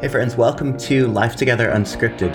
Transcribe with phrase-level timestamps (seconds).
[0.00, 2.32] Hey, friends, welcome to Life Together Unscripted.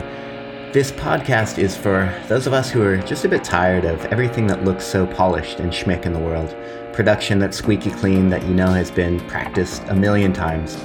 [0.72, 4.46] This podcast is for those of us who are just a bit tired of everything
[4.46, 6.56] that looks so polished and schmick in the world.
[6.94, 10.78] Production that's squeaky clean that you know has been practiced a million times.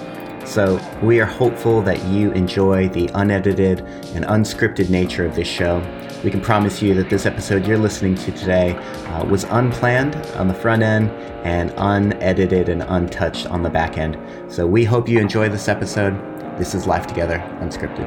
[0.47, 3.81] So, we are hopeful that you enjoy the unedited
[4.15, 5.83] and unscripted nature of this show.
[6.25, 10.49] We can promise you that this episode you're listening to today uh, was unplanned on
[10.49, 11.11] the front end
[11.45, 14.19] and unedited and untouched on the back end.
[14.51, 16.30] So, we hope you enjoy this episode.
[16.61, 18.05] This is Life Together Unscripted.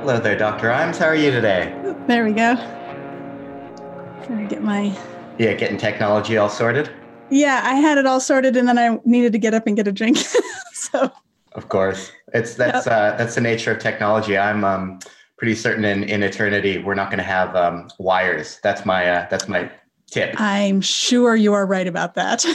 [0.00, 0.68] Hello there, Dr.
[0.68, 0.96] Imes.
[0.96, 1.78] How are you today?
[2.06, 2.54] There we go.
[4.24, 4.98] Trying to get my.
[5.36, 6.90] Yeah, getting technology all sorted?
[7.28, 9.86] Yeah, I had it all sorted and then I needed to get up and get
[9.86, 10.16] a drink.
[10.72, 11.12] so.
[11.52, 12.10] Of course.
[12.32, 13.14] It's that's yep.
[13.14, 14.38] uh, that's the nature of technology.
[14.38, 14.98] I'm um,
[15.36, 18.60] pretty certain in, in eternity we're not going to have um, wires.
[18.62, 19.70] That's my uh, that's my
[20.10, 20.40] tip.
[20.40, 22.46] I'm sure you are right about that.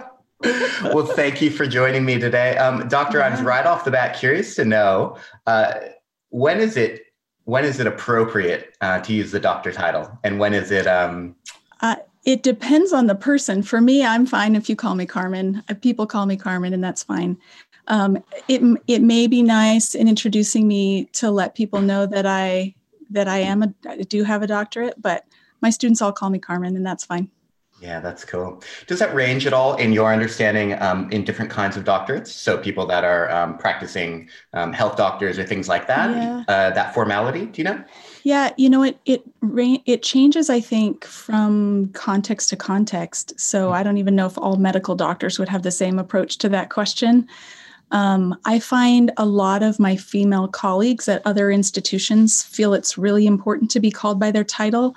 [0.42, 2.56] well, thank you for joining me today.
[2.56, 3.22] Um, Doctor.
[3.22, 5.16] I'm right off the bat curious to know
[5.46, 5.74] uh,
[6.30, 7.06] when is it
[7.44, 10.86] when is it appropriate uh, to use the doctor title, and when is it?
[10.86, 11.36] Um...
[11.80, 13.62] Uh, it depends on the person.
[13.62, 15.62] For me, I'm fine if you call me Carmen.
[15.80, 17.36] People call me Carmen, and that's fine.
[17.88, 22.74] Um, it it may be nice in introducing me to let people know that I
[23.10, 25.26] that I am a I do have a doctorate, but
[25.60, 27.30] my students all call me Carmen, and that's fine.
[27.80, 28.62] Yeah, that's cool.
[28.86, 32.28] Does that range at all in your understanding um, in different kinds of doctorates?
[32.28, 36.10] So people that are um, practicing um, health doctors or things like that.
[36.10, 36.44] Yeah.
[36.46, 37.82] Uh, that formality, do you know?
[38.22, 39.24] Yeah, you know it it
[39.86, 40.50] it changes.
[40.50, 43.38] I think from context to context.
[43.40, 43.74] So mm-hmm.
[43.74, 46.68] I don't even know if all medical doctors would have the same approach to that
[46.68, 47.26] question.
[47.92, 53.26] Um, I find a lot of my female colleagues at other institutions feel it's really
[53.26, 54.94] important to be called by their title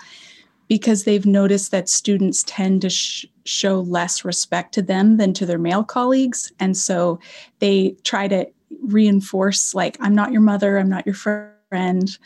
[0.73, 5.45] because they've noticed that students tend to sh- show less respect to them than to
[5.45, 6.51] their male colleagues.
[6.59, 7.19] And so
[7.59, 8.47] they try to
[8.81, 12.17] reinforce, like, I'm not your mother, I'm not your friend.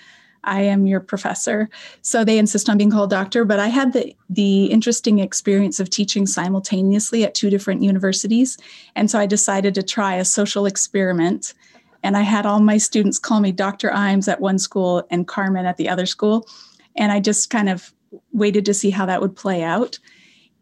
[0.45, 1.69] I am your professor.
[2.03, 3.43] So they insist on being called doctor.
[3.43, 8.57] But I had the, the interesting experience of teaching simultaneously at two different universities.
[8.95, 11.53] And so I decided to try a social experiment.
[12.01, 13.89] And I had all my students call me Dr.
[13.89, 16.47] Imes at one school and Carmen at the other school.
[16.95, 17.93] And I just kind of
[18.31, 19.99] waited to see how that would play out.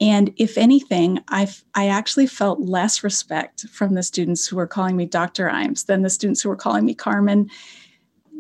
[0.02, 4.98] And if anything, I I actually felt less respect from the students who were calling
[4.98, 5.48] me Dr.
[5.48, 7.50] Imes than the students who were calling me Carmen.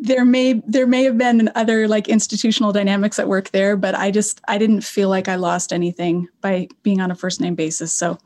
[0.01, 4.11] There may there may have been other like institutional dynamics at work there, but I
[4.11, 7.93] just I didn't feel like I lost anything by being on a first name basis.
[7.93, 8.17] So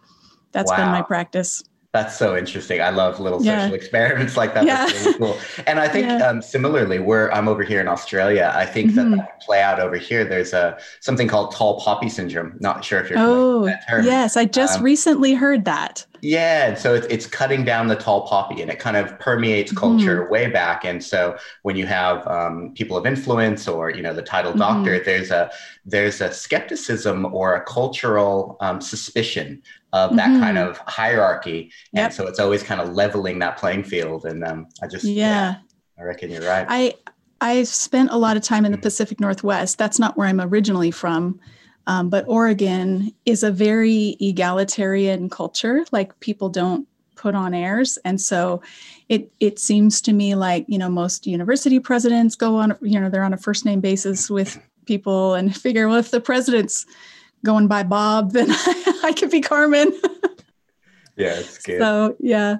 [0.51, 0.77] that's wow.
[0.77, 1.63] been my practice.
[1.91, 2.81] That's so interesting.
[2.81, 3.63] I love little yeah.
[3.63, 4.63] social experiments like that.
[4.63, 4.85] Yeah.
[4.85, 5.37] That's really cool.
[5.65, 6.27] And I think yeah.
[6.27, 9.11] um, similarly, where I'm over here in Australia, I think mm-hmm.
[9.11, 10.23] that, that play out over here.
[10.23, 12.57] There's a something called tall poppy syndrome.
[12.59, 16.05] Not sure if you're oh yes, I just um, recently heard that.
[16.21, 19.79] Yeah, so it's it's cutting down the tall poppy, and it kind of permeates mm-hmm.
[19.79, 20.31] culture mm-hmm.
[20.31, 20.85] way back.
[20.85, 24.59] And so when you have um, people of influence, or you know the title mm-hmm.
[24.59, 25.49] doctor, there's a
[25.85, 29.63] there's a skepticism or a cultural um, suspicion
[29.93, 30.41] of that mm-hmm.
[30.41, 31.71] kind of hierarchy.
[31.95, 34.25] And so it's always kind of leveling that playing field.
[34.25, 35.13] And um, I just, yeah.
[35.23, 35.55] yeah,
[35.99, 36.65] I reckon you're right.
[36.69, 36.93] I,
[37.41, 38.83] I spent a lot of time in the mm.
[38.83, 39.77] Pacific Northwest.
[39.77, 41.39] That's not where I'm originally from.
[41.87, 45.85] Um, but Oregon is a very egalitarian culture.
[45.91, 47.97] Like people don't put on airs.
[48.05, 48.61] And so
[49.09, 53.09] it it seems to me like, you know, most university presidents go on, you know,
[53.09, 56.85] they're on a first name basis with people and figure, well, if the president's
[57.43, 59.91] going by Bob, then I could be Carmen.
[61.15, 61.79] yeah, it's good.
[61.79, 62.57] So yeah.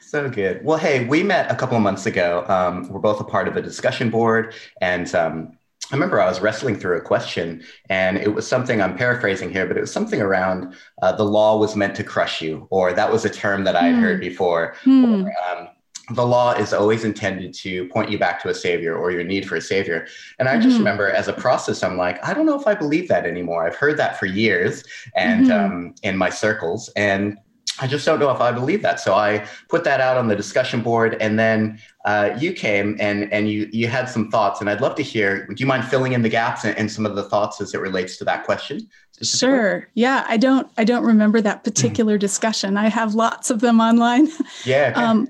[0.00, 0.64] So good.
[0.64, 2.44] Well, hey, we met a couple of months ago.
[2.48, 5.58] Um, we're both a part of a discussion board, and um,
[5.90, 9.66] I remember I was wrestling through a question, and it was something I'm paraphrasing here,
[9.66, 13.10] but it was something around uh, the law was meant to crush you, or that
[13.10, 14.00] was a term that I had mm.
[14.00, 14.74] heard before.
[14.84, 15.24] Mm.
[15.24, 15.68] Or, um,
[16.10, 19.46] the law is always intended to point you back to a savior or your need
[19.46, 20.06] for a savior.
[20.38, 20.78] And I just mm-hmm.
[20.78, 23.66] remember as a process, I'm like, I don't know if I believe that anymore.
[23.66, 24.84] I've heard that for years
[25.16, 25.72] and mm-hmm.
[25.72, 26.88] um, in my circles.
[26.96, 27.38] And
[27.80, 29.00] I just don't know if I believe that.
[29.00, 33.32] So I put that out on the discussion board, and then uh, you came and
[33.32, 35.46] and you you had some thoughts, and I'd love to hear.
[35.46, 37.80] Do you mind filling in the gaps and, and some of the thoughts as it
[37.80, 38.88] relates to that question?
[39.22, 39.88] Sure.
[39.94, 42.20] Yeah, I don't I don't remember that particular mm-hmm.
[42.20, 42.76] discussion.
[42.76, 44.28] I have lots of them online.
[44.64, 44.92] Yeah.
[44.92, 45.00] Okay.
[45.00, 45.28] um,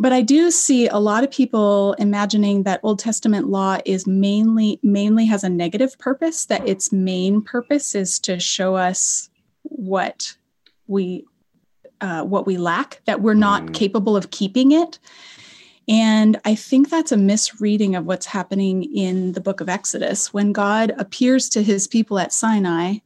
[0.00, 4.80] but I do see a lot of people imagining that Old Testament law is mainly
[4.82, 9.28] mainly has a negative purpose, that its main purpose is to show us
[9.62, 10.36] what
[10.86, 11.26] we
[12.00, 13.74] uh, what we lack, that we're not mm.
[13.74, 14.98] capable of keeping it.
[15.86, 20.32] And I think that's a misreading of what's happening in the book of Exodus.
[20.32, 22.98] When God appears to his people at Sinai,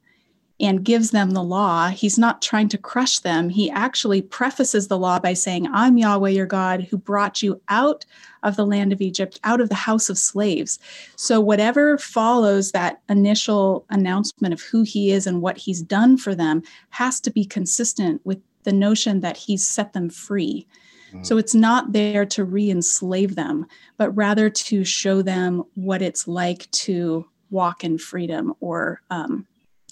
[0.60, 3.48] and gives them the law, he's not trying to crush them.
[3.48, 8.04] He actually prefaces the law by saying, I'm Yahweh your God who brought you out
[8.44, 10.78] of the land of Egypt, out of the house of slaves.
[11.16, 16.34] So, whatever follows that initial announcement of who he is and what he's done for
[16.34, 20.66] them has to be consistent with the notion that he's set them free.
[21.12, 21.26] Mm.
[21.26, 23.66] So it's not there to re enslave them,
[23.96, 29.46] but rather to show them what it's like to walk in freedom or um,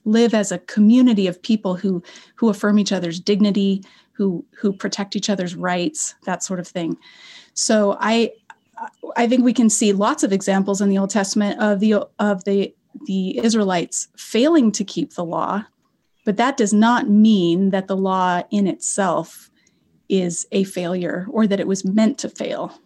[0.05, 2.03] live as a community of people who
[2.37, 3.83] who affirm each other's dignity
[4.13, 6.97] who who protect each other's rights that sort of thing.
[7.55, 8.33] So i
[9.17, 12.45] i think we can see lots of examples in the old testament of the of
[12.45, 12.75] the
[13.07, 15.65] the israelites failing to keep the law
[16.25, 19.51] but that does not mean that the law in itself
[20.09, 22.79] is a failure or that it was meant to fail.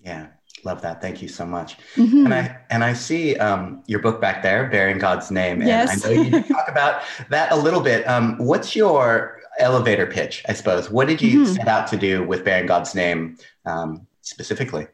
[0.00, 0.28] Yeah
[0.68, 1.00] Love that.
[1.00, 1.78] Thank you so much.
[1.96, 2.26] Mm-hmm.
[2.26, 5.62] And I and I see um, your book back there, bearing God's name.
[5.62, 6.04] And yes.
[6.04, 8.06] I know you talk about that a little bit.
[8.06, 10.44] Um, what's your elevator pitch?
[10.46, 10.90] I suppose.
[10.90, 11.54] What did you mm-hmm.
[11.54, 14.88] set out to do with bearing God's name um, specifically?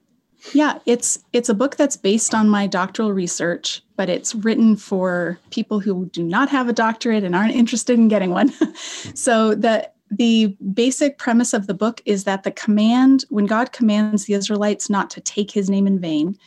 [0.53, 5.41] Yeah, it's it's a book that's based on my doctoral research, but it's written for
[5.51, 8.53] people who do not have a doctorate and aren't interested in getting one.
[9.15, 14.25] so the the basic premise of the book is that the command, when God commands
[14.25, 16.39] the Israelites not to take his name in vain,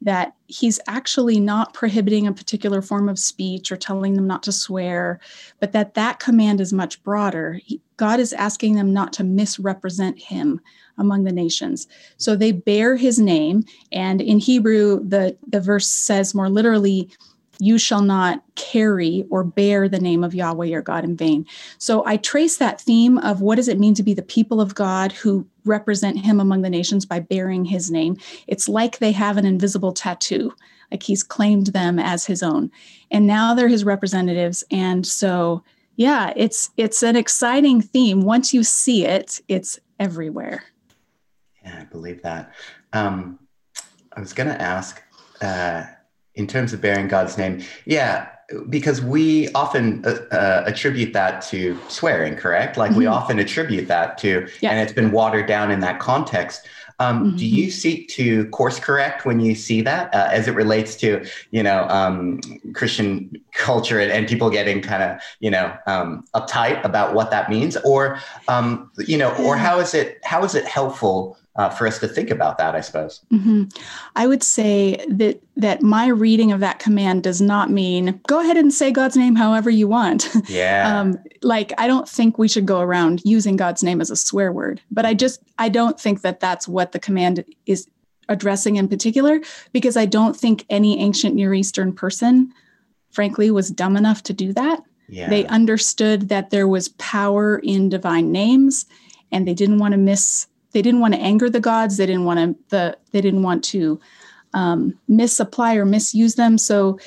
[0.00, 4.52] that he's actually not prohibiting a particular form of speech or telling them not to
[4.52, 5.20] swear,
[5.60, 7.60] but that that command is much broader.
[7.96, 10.60] God is asking them not to misrepresent him
[10.98, 11.86] among the nations.
[12.16, 13.64] So they bear his name.
[13.92, 17.08] And in Hebrew, the, the verse says more literally,
[17.62, 21.46] you shall not carry or bear the name of Yahweh your God in vain.
[21.78, 24.74] So I trace that theme of what does it mean to be the people of
[24.74, 28.16] God who represent him among the nations by bearing his name.
[28.48, 30.52] It's like they have an invisible tattoo,
[30.90, 32.68] like he's claimed them as his own.
[33.12, 34.64] And now they're his representatives.
[34.72, 35.62] And so
[35.94, 38.22] yeah, it's it's an exciting theme.
[38.22, 40.64] Once you see it, it's everywhere.
[41.62, 42.54] Yeah, I believe that.
[42.92, 43.38] Um,
[44.16, 45.00] I was going to ask,
[45.40, 45.84] uh,
[46.34, 48.28] in terms of bearing God's name, yeah,
[48.68, 52.76] because we often uh, uh, attribute that to swearing, correct?
[52.76, 53.00] Like mm-hmm.
[53.00, 54.70] we often attribute that to, yeah.
[54.70, 56.66] and it's been watered down in that context.
[56.98, 57.36] Um, mm-hmm.
[57.36, 61.26] Do you seek to course correct when you see that, uh, as it relates to
[61.50, 62.40] you know um,
[62.74, 67.50] Christian culture and, and, people getting kind of you know um, uptight about what that
[67.50, 71.86] means, or um, you know, or how is it how is it helpful uh, for
[71.86, 73.20] us to think about that, I suppose.
[73.30, 73.64] Mm-hmm.
[74.16, 78.56] I would say that that my reading of that command does not mean go ahead
[78.56, 80.28] and say God's name however you want.
[80.48, 81.00] Yeah.
[81.00, 84.52] um, like I don't think we should go around using God's name as a swear
[84.52, 87.86] word, but I just I don't think that that's what the command is
[88.28, 89.40] addressing in particular
[89.72, 92.52] because I don't think any ancient Near Eastern person,
[93.10, 94.82] frankly, was dumb enough to do that.
[95.08, 95.28] Yeah.
[95.28, 98.86] They understood that there was power in divine names
[99.30, 101.96] and they didn't want to miss they didn't want to anger the gods.
[101.96, 104.00] They didn't want to the they didn't want to
[104.54, 106.58] um, misapply or misuse them.
[106.58, 106.98] So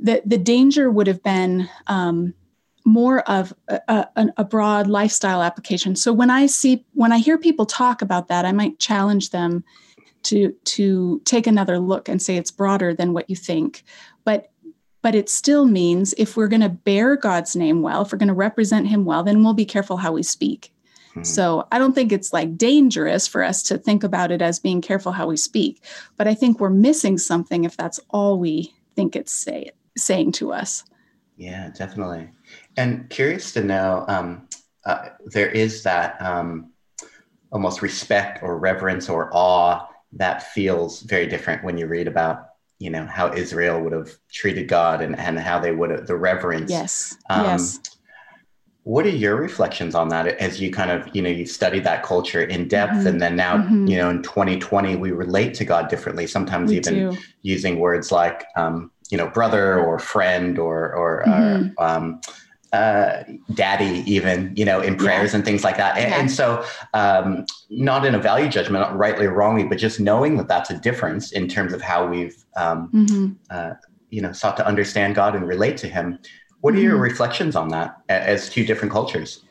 [0.00, 2.34] the the danger would have been um,
[2.84, 5.96] more of a, a, a, broad lifestyle application.
[5.96, 9.64] So when i see when i hear people talk about that i might challenge them
[10.24, 13.82] to to take another look and say it's broader than what you think.
[14.24, 14.50] But
[15.02, 18.26] but it still means if we're going to bear god's name well if we're going
[18.26, 20.72] to represent him well then we'll be careful how we speak
[21.16, 21.24] Hmm.
[21.24, 24.82] So I don't think it's like dangerous for us to think about it as being
[24.82, 25.82] careful how we speak,
[26.18, 30.52] but I think we're missing something if that's all we think it's say, saying to
[30.52, 30.84] us.
[31.38, 32.28] Yeah, definitely.
[32.76, 34.46] And curious to know, um,
[34.84, 36.72] uh, there is that um,
[37.50, 42.90] almost respect or reverence or awe that feels very different when you read about you
[42.90, 46.70] know how Israel would have treated God and, and how they would have the reverence.
[46.70, 47.16] Yes.
[47.30, 47.95] Um, yes.
[48.86, 52.04] What are your reflections on that as you kind of, you know, you studied that
[52.04, 53.08] culture in depth mm-hmm.
[53.08, 53.88] and then now, mm-hmm.
[53.88, 57.18] you know, in 2020, we relate to God differently, sometimes we even do.
[57.42, 61.70] using words like, um, you know, brother or friend or, or, mm-hmm.
[61.78, 62.20] uh, um,
[62.72, 63.24] uh,
[63.54, 65.36] daddy even you know in prayers yeah.
[65.36, 66.20] and things like that and, yeah.
[66.20, 66.64] and so
[66.94, 70.78] um, not in a value judgment rightly or wrongly but just knowing that that's a
[70.78, 73.32] difference in terms of how we've um, mm-hmm.
[73.50, 73.74] uh,
[74.10, 76.18] you know sought to understand god and relate to him
[76.66, 77.02] what are your mm-hmm.
[77.02, 79.44] reflections on that as two different cultures?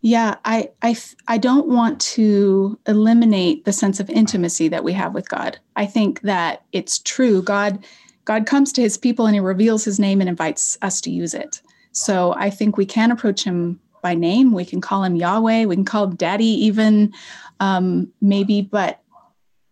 [0.00, 0.96] Yeah, I, I,
[1.28, 5.60] I don't want to eliminate the sense of intimacy that we have with God.
[5.76, 7.40] I think that it's true.
[7.40, 7.86] God,
[8.24, 11.34] God comes to His people and He reveals His name and invites us to use
[11.34, 11.62] it.
[11.92, 14.50] So I think we can approach Him by name.
[14.50, 15.66] We can call Him Yahweh.
[15.66, 17.14] We can call Him Daddy, even
[17.60, 18.60] um, maybe.
[18.60, 19.00] But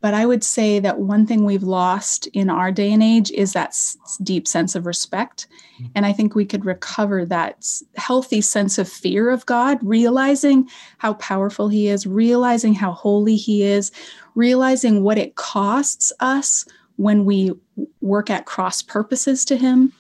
[0.00, 3.52] but I would say that one thing we've lost in our day and age is
[3.54, 5.48] that s- deep sense of respect.
[5.74, 5.86] Mm-hmm.
[5.96, 11.14] And I think we could recover that healthy sense of fear of God, realizing how
[11.14, 13.90] powerful He is, realizing how holy He is,
[14.34, 16.64] realizing what it costs us
[16.96, 17.52] when we
[18.00, 19.92] work at cross purposes to Him.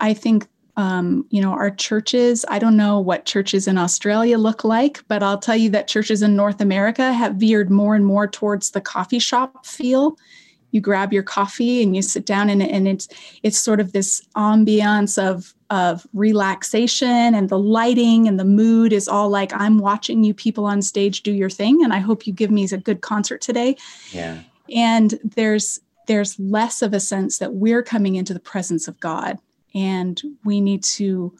[0.00, 4.62] I think um, you know, our churches, I don't know what churches in Australia look
[4.62, 8.26] like, but I'll tell you that churches in North America have veered more and more
[8.26, 10.18] towards the coffee shop feel.
[10.72, 13.08] You grab your coffee and you sit down and, and it's
[13.42, 19.08] it's sort of this ambiance of of relaxation and the lighting and the mood is
[19.08, 22.32] all like I'm watching you people on stage do your thing and I hope you
[22.32, 23.76] give me a good concert today.
[24.10, 24.40] Yeah.
[24.74, 29.38] And there's there's less of a sense that we're coming into the presence of God
[29.76, 31.36] and we need to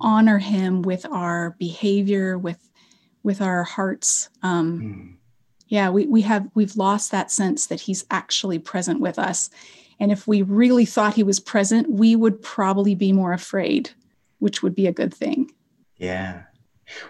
[0.00, 2.58] honor him with our behavior with
[3.22, 4.30] with our hearts.
[4.42, 5.16] Um, mm.
[5.68, 9.50] yeah we, we have we've lost that sense that he's actually present with us.
[10.00, 13.90] And if we really thought he was present we would probably be more afraid
[14.38, 15.50] which would be a good thing.
[15.96, 16.44] Yeah.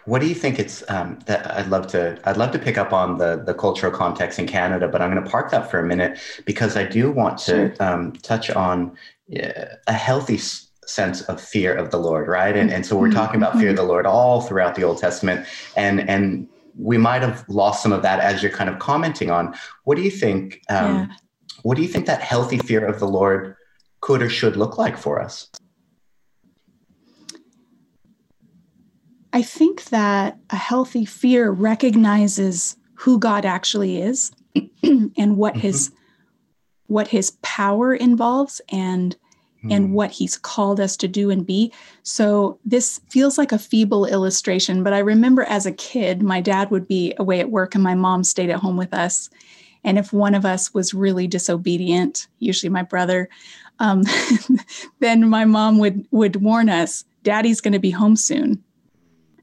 [0.07, 2.93] What do you think it's um, that I'd love to I'd love to pick up
[2.93, 5.87] on the the cultural context in Canada, but I'm going to park that for a
[5.87, 8.97] minute because I do want to um, touch on
[9.33, 10.39] a healthy
[10.87, 12.57] sense of fear of the Lord, right?
[12.57, 15.47] And, and so we're talking about fear of the Lord all throughout the Old Testament.
[15.77, 19.55] And, and we might have lost some of that as you're kind of commenting on.
[19.85, 20.63] What do you think?
[20.71, 21.07] Um, yeah.
[21.63, 23.57] What do you think that healthy fear of the Lord
[24.01, 25.51] could or should look like for us?
[29.33, 34.33] I think that a healthy fear recognizes who God actually is
[34.83, 35.61] and what mm-hmm.
[35.61, 35.91] his
[36.89, 39.17] what his power involves and
[39.65, 39.73] mm.
[39.73, 39.93] and hmm.
[39.93, 41.73] what he's called us to do and be.
[42.03, 46.71] So this feels like a feeble illustration, but I remember as a kid, my dad
[46.71, 49.31] would be away at work and my mom stayed at home with us.
[49.85, 53.29] And if one of us was really disobedient, usually my brother,
[53.79, 54.03] um,
[54.99, 58.63] then my mom would would warn us, "Daddy's going to be home soon."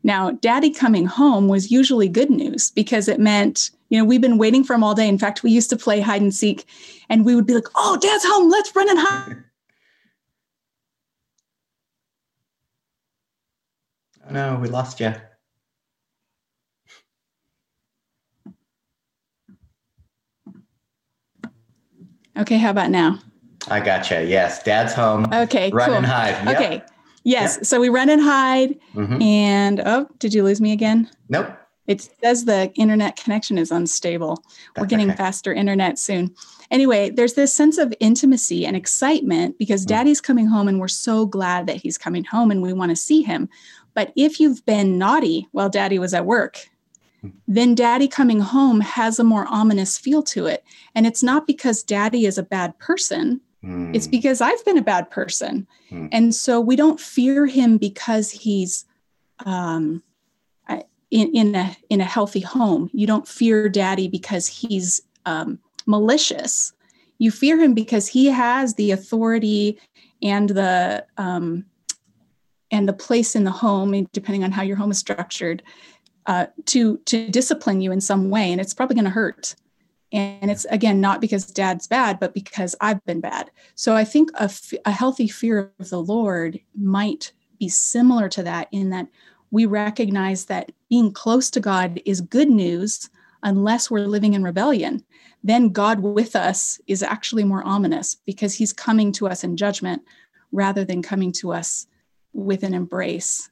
[0.05, 4.37] Now, daddy coming home was usually good news because it meant, you know, we've been
[4.37, 5.07] waiting for him all day.
[5.07, 6.67] In fact, we used to play hide and seek
[7.09, 8.47] and we would be like, oh, dad's home.
[8.51, 9.43] Let's run and hide.
[14.29, 15.11] Oh, no, we lost you.
[22.37, 23.17] Okay, how about now?
[23.69, 24.23] I gotcha.
[24.23, 25.25] Yes, dad's home.
[25.33, 25.97] Okay, run cool.
[25.97, 26.45] and hide.
[26.45, 26.55] Yep.
[26.57, 26.83] Okay,
[27.25, 27.67] Yes.
[27.67, 28.79] So we run and hide.
[28.93, 29.21] Mm-hmm.
[29.21, 31.09] And oh, did you lose me again?
[31.27, 31.57] Nope.
[31.87, 34.41] It says the internet connection is unstable.
[34.73, 35.17] That's We're getting okay.
[35.17, 36.33] faster internet soon.
[36.71, 39.95] Anyway, there's this sense of intimacy and excitement because mm-hmm.
[39.95, 42.95] daddy's coming home and we're so glad that he's coming home and we want to
[42.95, 43.49] see him.
[43.93, 46.69] But if you've been naughty while daddy was at work,
[47.21, 47.29] hmm.
[47.47, 50.63] then daddy coming home has a more ominous feel to it.
[50.93, 54.11] And it's not because daddy is a bad person, it's hmm.
[54.11, 55.67] because I've been a bad person.
[55.89, 56.09] Mm.
[56.11, 58.85] And so we don't fear him because he's
[59.45, 60.03] um,
[61.11, 62.89] in, in, a, in a healthy home.
[62.93, 66.73] You don't fear daddy because he's um, malicious.
[67.17, 69.79] You fear him because he has the authority
[70.21, 71.65] and the um,
[72.71, 75.63] and the place in the home, depending on how your home is structured,
[76.25, 79.55] uh, to to discipline you in some way, and it's probably going to hurt.
[80.15, 83.51] And it's again not because dad's bad, but because I've been bad.
[83.75, 88.43] So I think a, f- a healthy fear of the Lord might be similar to
[88.43, 89.07] that in that
[89.51, 93.09] we recognize that being close to God is good news
[93.43, 95.03] unless we're living in rebellion.
[95.43, 100.01] Then God with us is actually more ominous because he's coming to us in judgment
[100.51, 101.87] rather than coming to us
[102.33, 103.49] with an embrace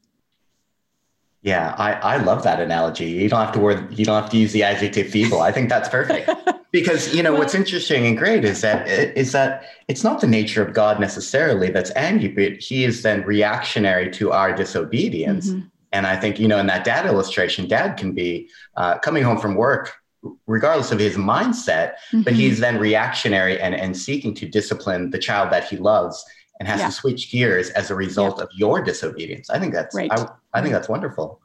[1.44, 3.06] yeah, I, I love that analogy.
[3.06, 5.42] You don't have to word, you don't have to use the adjective feeble.
[5.42, 6.30] I think that's perfect.
[6.72, 10.66] because you know what's interesting and great is that is that it's not the nature
[10.66, 15.50] of God necessarily that's angry, but he is then reactionary to our disobedience.
[15.50, 15.68] Mm-hmm.
[15.92, 19.38] And I think you know in that dad illustration, dad can be uh, coming home
[19.38, 19.94] from work
[20.48, 22.22] regardless of his mindset, mm-hmm.
[22.22, 26.24] but he's then reactionary and, and seeking to discipline the child that he loves
[26.60, 26.88] and has yeah.
[26.88, 28.44] to switch gears as a result yeah.
[28.44, 29.50] of your disobedience.
[29.50, 30.12] I think that's right.
[30.12, 31.42] I, I think that's wonderful.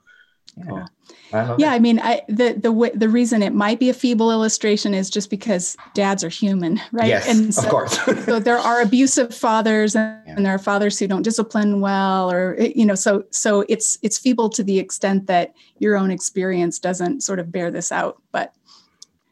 [0.56, 0.64] Yeah.
[0.64, 0.88] Cool.
[1.32, 1.76] I yeah, it.
[1.76, 5.28] I mean, I, the the the reason it might be a feeble illustration is just
[5.28, 7.08] because dads are human, right?
[7.08, 7.98] Yes, and so, of course.
[8.24, 10.34] so there are abusive fathers, and, yeah.
[10.36, 14.18] and, there are fathers who don't discipline well, or you know, so so it's it's
[14.18, 18.20] feeble to the extent that your own experience doesn't sort of bear this out.
[18.32, 18.54] But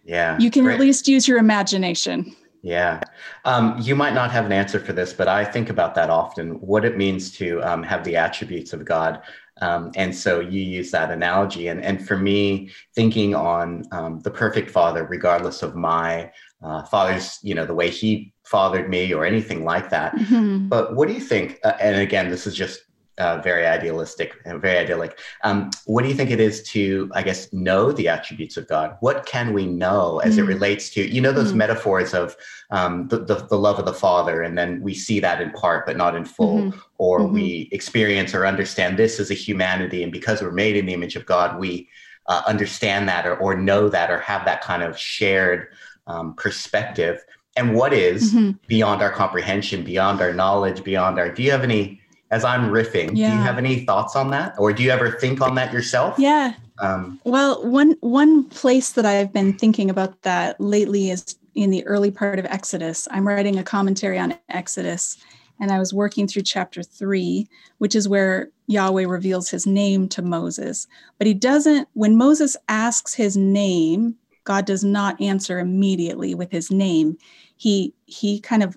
[0.04, 0.74] yeah, you can great.
[0.74, 2.36] at least use your imagination.
[2.66, 3.00] Yeah.
[3.44, 6.60] Um, you might not have an answer for this, but I think about that often
[6.60, 9.22] what it means to um, have the attributes of God.
[9.62, 11.68] Um, and so you use that analogy.
[11.68, 17.38] And, and for me, thinking on um, the perfect father, regardless of my uh, father's,
[17.42, 20.12] you know, the way he fathered me or anything like that.
[20.16, 20.66] Mm-hmm.
[20.66, 21.60] But what do you think?
[21.62, 22.80] Uh, and again, this is just
[23.18, 25.18] uh, very idealistic and very idyllic.
[25.42, 28.96] Um, what do you think it is to, I guess, know the attributes of God?
[29.00, 30.40] What can we know as mm.
[30.40, 31.56] it relates to, you know, those mm.
[31.56, 32.36] metaphors of
[32.70, 35.86] um, the, the, the, love of the Father, and then we see that in part,
[35.86, 36.78] but not in full, mm-hmm.
[36.98, 37.34] or mm-hmm.
[37.34, 41.16] we experience or understand this as a humanity, and because we're made in the image
[41.16, 41.88] of God, we
[42.26, 45.68] uh, understand that or, or know that or have that kind of shared
[46.06, 47.24] um, perspective.
[47.56, 48.52] And what is mm-hmm.
[48.66, 52.02] beyond our comprehension, beyond our knowledge, beyond our, do you have any?
[52.36, 53.12] As I'm riffing.
[53.14, 53.30] Yeah.
[53.30, 56.18] Do you have any thoughts on that, or do you ever think on that yourself?
[56.18, 56.52] Yeah.
[56.78, 61.84] Um, well, one one place that I've been thinking about that lately is in the
[61.86, 63.08] early part of Exodus.
[63.10, 65.16] I'm writing a commentary on Exodus,
[65.58, 70.20] and I was working through chapter three, which is where Yahweh reveals His name to
[70.20, 70.86] Moses.
[71.16, 71.88] But He doesn't.
[71.94, 74.14] When Moses asks His name,
[74.44, 77.16] God does not answer immediately with His name.
[77.56, 78.76] He he kind of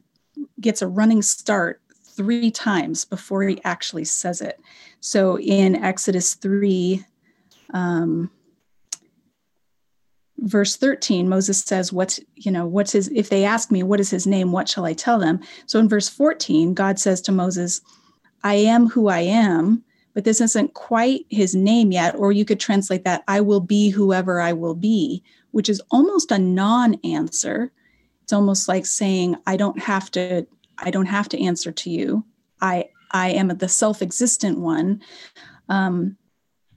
[0.62, 1.82] gets a running start
[2.20, 4.60] three times before he actually says it.
[5.00, 7.02] So in Exodus 3,
[7.74, 8.30] um,
[10.42, 14.10] verse 13 moses says what's you know what's his if they ask me what is
[14.10, 17.82] his name what shall i tell them so in verse 14 god says to moses
[18.46, 19.84] i am who i am
[20.14, 23.90] but this isn't quite his name yet or you could translate that i will be
[23.90, 25.22] whoever i will be
[25.52, 27.70] which is almost a non-answer
[28.24, 30.48] it's almost like saying i don't have to
[30.82, 32.26] I don't have to answer to you.
[32.62, 35.02] I I am the self-existent one.
[35.68, 36.18] Um,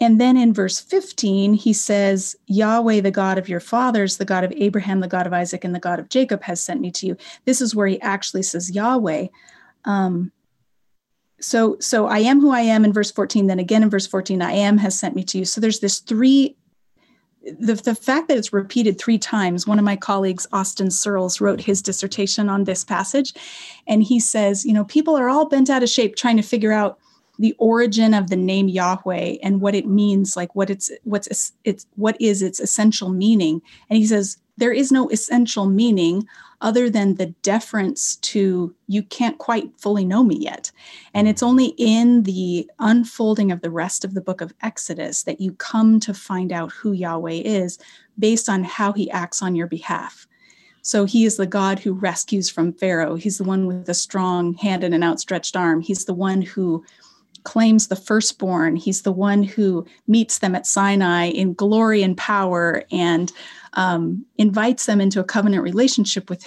[0.01, 4.43] and then in verse 15, he says, Yahweh, the God of your fathers, the God
[4.43, 7.07] of Abraham, the God of Isaac, and the God of Jacob has sent me to
[7.07, 7.17] you.
[7.45, 9.29] This is where he actually says Yahweh.
[9.85, 10.33] Um,
[11.41, 13.47] so, so I am who I am in verse 14.
[13.47, 15.45] Then again in verse 14, I am has sent me to you.
[15.45, 16.57] So there's this three
[17.45, 21.61] the, the fact that it's repeated three times, one of my colleagues, Austin Surls, wrote
[21.61, 23.35] his dissertation on this passage.
[23.87, 26.73] And he says, you know, people are all bent out of shape trying to figure
[26.73, 26.99] out
[27.39, 31.87] the origin of the name Yahweh and what it means, like what it's what's it's
[31.97, 33.63] what is its essential meaning.
[33.89, 36.27] And he says, there is no essential meaning
[36.61, 40.71] other than the deference to you can't quite fully know me yet.
[41.15, 45.41] And it's only in the unfolding of the rest of the book of Exodus that
[45.41, 47.79] you come to find out who Yahweh is
[48.19, 50.27] based on how he acts on your behalf.
[50.83, 53.15] So he is the God who rescues from Pharaoh.
[53.15, 55.81] He's the one with a strong hand and an outstretched arm.
[55.81, 56.85] He's the one who
[57.45, 58.77] claims the firstborn.
[58.77, 63.33] He's the one who meets them at Sinai in glory and power and
[63.75, 66.45] um, invites them into a covenant relationship with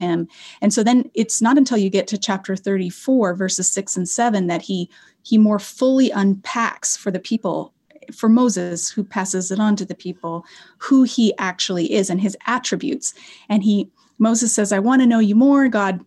[0.00, 0.28] him.
[0.60, 4.46] And so then it's not until you get to chapter 34, verses six and seven,
[4.46, 4.90] that he
[5.22, 7.72] he more fully unpacks for the people
[8.12, 10.44] for Moses, who passes it on to the people,
[10.78, 13.14] who he actually is and his attributes.
[13.48, 15.68] And he Moses says, I want to know you more.
[15.68, 16.04] God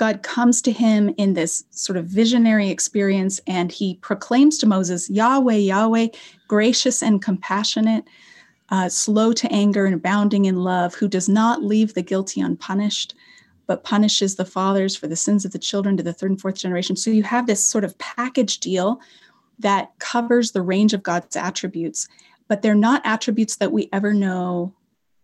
[0.00, 5.10] God comes to him in this sort of visionary experience and he proclaims to Moses,
[5.10, 6.06] Yahweh, Yahweh,
[6.48, 8.04] gracious and compassionate,
[8.70, 13.14] uh, slow to anger and abounding in love, who does not leave the guilty unpunished,
[13.66, 16.54] but punishes the fathers for the sins of the children to the third and fourth
[16.54, 16.96] generation.
[16.96, 19.02] So you have this sort of package deal
[19.58, 22.08] that covers the range of God's attributes,
[22.48, 24.72] but they're not attributes that we ever know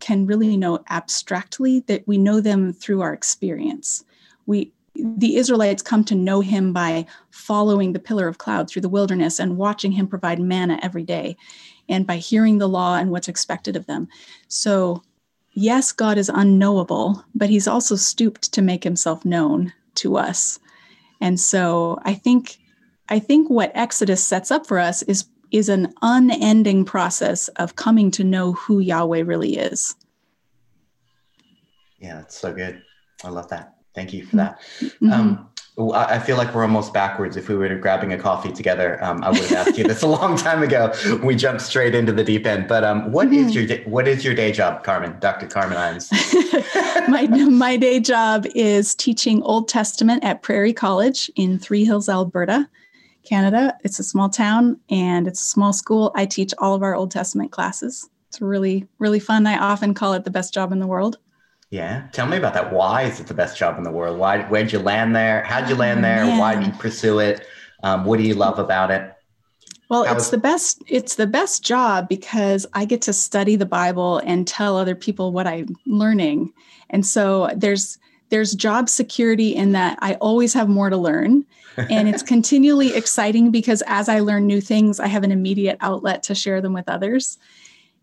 [0.01, 4.05] can really know abstractly, that we know them through our experience
[4.47, 8.89] we the Israelites come to know him by following the pillar of cloud through the
[8.89, 11.37] wilderness and watching him provide manna every day
[11.89, 14.09] and by hearing the law and what's expected of them.
[14.49, 15.03] So,
[15.53, 20.59] yes, God is unknowable, but he's also stooped to make himself known to us.
[21.21, 22.59] And so, I think
[23.09, 28.11] I think what Exodus sets up for us is is an unending process of coming
[28.11, 29.95] to know who Yahweh really is.
[31.99, 32.83] Yeah, it's so good.
[33.25, 33.76] I love that.
[33.97, 34.61] Thank you for that.
[34.81, 35.11] Mm-hmm.
[35.11, 35.49] Um,
[35.95, 37.37] I feel like we're almost backwards.
[37.37, 40.07] If we were grabbing a coffee together, um, I would have asked you this a
[40.07, 40.93] long time ago.
[41.23, 42.69] We jumped straight into the deep end.
[42.69, 43.49] But um, what mm-hmm.
[43.49, 45.19] is your day, what is your day job, Carmen?
[45.21, 45.47] Dr.
[45.47, 47.09] Carmen Imes.
[47.09, 52.69] my my day job is teaching Old Testament at Prairie College in Three Hills, Alberta,
[53.25, 53.77] Canada.
[53.83, 56.13] It's a small town and it's a small school.
[56.15, 58.09] I teach all of our Old Testament classes.
[58.29, 59.47] It's really really fun.
[59.47, 61.19] I often call it the best job in the world.
[61.71, 62.07] Yeah.
[62.13, 62.73] Tell me about that.
[62.73, 64.19] Why is it the best job in the world?
[64.19, 65.43] Why, where'd you land there?
[65.43, 66.25] How'd you land there?
[66.39, 67.47] Why did you pursue it?
[67.83, 69.13] Um, what do you love about it?
[69.89, 73.57] Well, How it's is- the best it's the best job because I get to study
[73.57, 76.53] the Bible and tell other people what I'm learning.
[76.91, 77.99] And so there's
[78.31, 81.45] there's job security in that I always have more to learn.
[81.91, 86.25] and it's continually exciting because as I learn new things, I have an immediate outlet
[86.25, 87.39] to share them with others.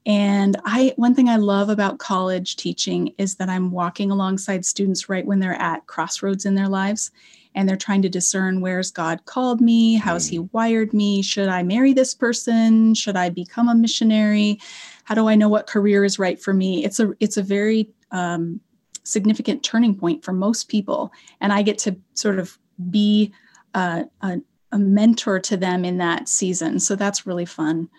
[0.05, 5.07] And I one thing I love about college teaching is that I'm walking alongside students
[5.07, 7.11] right when they're at crossroads in their lives
[7.55, 10.49] and they're trying to discern where's God called me, how's he mm.
[10.51, 14.59] wired me, should I marry this person, should I become a missionary,
[15.03, 16.83] how do I know what career is right for me?
[16.83, 18.59] It's a it's a very um,
[19.03, 22.57] significant turning point for most people, and I get to sort of
[22.89, 23.31] be
[23.73, 24.39] a, a,
[24.71, 26.79] a mentor to them in that season.
[26.79, 27.89] So that's really fun.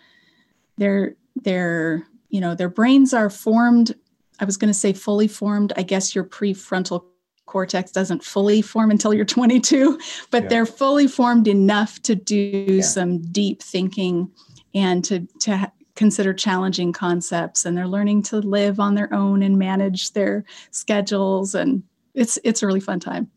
[0.76, 3.94] They're their you know their brains are formed
[4.40, 7.04] i was going to say fully formed i guess your prefrontal
[7.46, 9.98] cortex doesn't fully form until you're 22
[10.30, 10.48] but yeah.
[10.48, 12.82] they're fully formed enough to do yeah.
[12.82, 14.30] some deep thinking
[14.74, 19.58] and to to consider challenging concepts and they're learning to live on their own and
[19.58, 21.82] manage their schedules and
[22.14, 23.30] it's it's a really fun time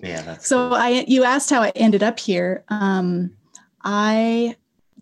[0.00, 0.78] yeah so cool.
[0.78, 3.30] i you asked how i ended up here um,
[3.82, 4.54] i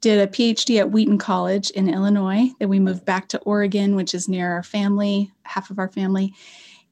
[0.05, 2.51] did a PhD at Wheaton College in Illinois.
[2.59, 6.35] Then we moved back to Oregon, which is near our family, half of our family.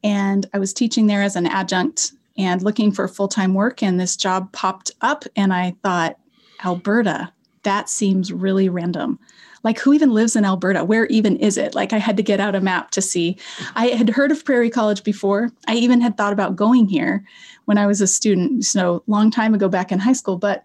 [0.03, 3.83] And I was teaching there as an adjunct and looking for full time work.
[3.83, 6.19] And this job popped up, and I thought,
[6.65, 7.31] Alberta,
[7.65, 9.19] that seems really random.
[9.63, 10.83] Like, who even lives in Alberta?
[10.83, 11.75] Where even is it?
[11.75, 13.37] Like, I had to get out a map to see.
[13.75, 15.51] I had heard of Prairie College before.
[15.69, 17.27] I even had thought about going here
[17.67, 20.39] when I was a student, so long time ago back in high school.
[20.39, 20.65] But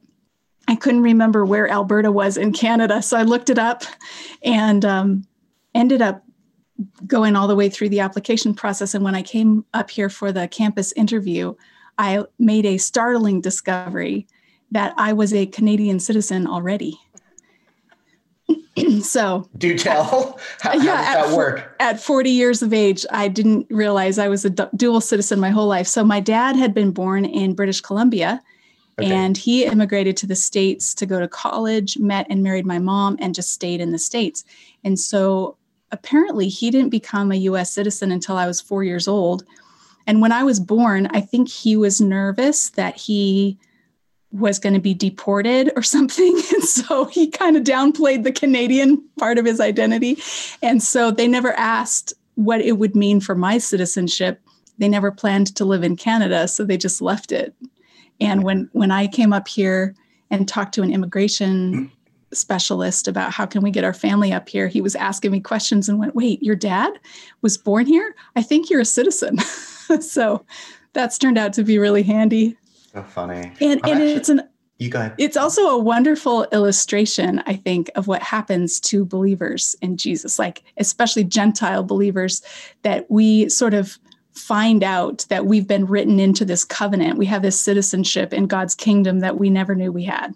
[0.68, 3.02] I couldn't remember where Alberta was in Canada.
[3.02, 3.84] So I looked it up
[4.44, 5.24] and um,
[5.74, 6.24] ended up
[7.06, 8.94] going all the way through the application process.
[8.94, 11.56] And when I came up here for the campus interview,
[11.98, 14.28] I made a startling discovery
[14.72, 17.00] that I was a Canadian citizen already.
[19.02, 23.28] so do tell how, yeah, how does that work at 40 years of age i
[23.28, 26.92] didn't realize i was a dual citizen my whole life so my dad had been
[26.92, 28.42] born in british columbia
[29.00, 29.14] Okay.
[29.14, 33.16] And he immigrated to the States to go to college, met and married my mom,
[33.20, 34.44] and just stayed in the States.
[34.84, 35.58] And so
[35.92, 39.44] apparently he didn't become a US citizen until I was four years old.
[40.08, 43.60] And when I was born, I think he was nervous that he
[44.32, 46.42] was going to be deported or something.
[46.54, 50.18] And so he kind of downplayed the Canadian part of his identity.
[50.64, 54.42] And so they never asked what it would mean for my citizenship.
[54.78, 56.48] They never planned to live in Canada.
[56.48, 57.54] So they just left it.
[58.20, 59.96] And when when I came up here
[60.30, 61.92] and talked to an immigration
[62.34, 65.88] specialist about how can we get our family up here, he was asking me questions
[65.88, 67.00] and went, "Wait, your dad
[67.42, 68.16] was born here?
[68.36, 69.38] I think you're a citizen."
[70.02, 70.46] so
[70.94, 72.58] that's turned out to be really handy.
[72.94, 73.52] So funny.
[73.62, 74.42] And, and actually, it's an
[74.78, 75.16] you go ahead.
[75.18, 80.64] It's also a wonderful illustration, I think, of what happens to believers in Jesus, like
[80.78, 82.44] especially Gentile believers,
[82.84, 83.98] that we sort of
[84.38, 87.18] find out that we've been written into this covenant.
[87.18, 90.36] We have this citizenship in God's kingdom that we never knew we had.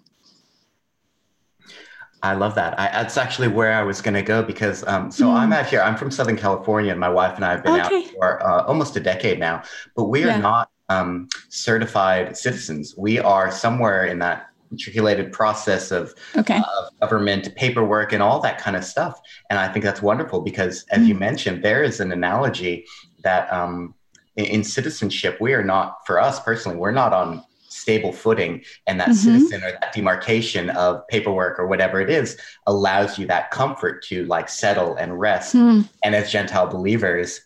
[2.22, 2.78] I love that.
[2.78, 5.34] I, that's actually where I was going to go because, um, so mm.
[5.34, 5.80] I'm out here.
[5.80, 8.04] I'm from Southern California, and my wife and I have been okay.
[8.04, 9.62] out for uh, almost a decade now.
[9.96, 10.38] But we are yeah.
[10.38, 12.94] not um, certified citizens.
[12.96, 16.56] We are somewhere in that matriculated process of, okay.
[16.56, 19.20] uh, of, government paperwork and all that kind of stuff.
[19.50, 21.08] And I think that's wonderful because, as mm.
[21.08, 22.86] you mentioned, there is an analogy
[23.22, 23.94] that um,
[24.36, 28.62] in, in, citizenship, we are not, for us personally, we're not on stable footing.
[28.86, 29.38] And that mm-hmm.
[29.38, 34.24] citizen or that demarcation of paperwork or whatever it is allows you that comfort to
[34.26, 35.54] like settle and rest.
[35.54, 35.88] Mm.
[36.04, 37.40] And as Gentile believers,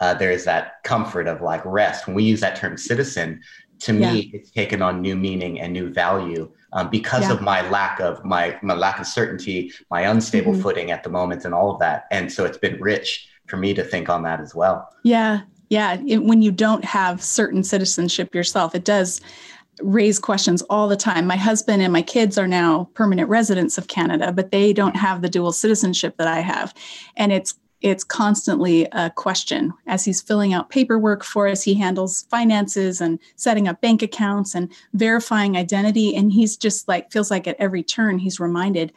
[0.00, 2.06] uh, there is that comfort of like rest.
[2.06, 3.40] When we use that term citizen,
[3.80, 4.38] to me, yeah.
[4.38, 7.32] it's taken on new meaning and new value um, because yeah.
[7.32, 10.62] of my lack of my my lack of certainty, my unstable mm-hmm.
[10.62, 12.06] footing at the moment, and all of that.
[12.10, 14.88] And so it's been rich for me to think on that as well.
[15.04, 15.40] Yeah.
[15.68, 16.00] Yeah.
[16.06, 19.20] It, when you don't have certain citizenship yourself, it does
[19.80, 21.26] raise questions all the time.
[21.26, 25.22] My husband and my kids are now permanent residents of Canada, but they don't have
[25.22, 26.74] the dual citizenship that I have.
[27.16, 32.26] And it's it's constantly a question as he's filling out paperwork for us he handles
[32.30, 37.46] finances and setting up bank accounts and verifying identity and he's just like feels like
[37.46, 38.92] at every turn he's reminded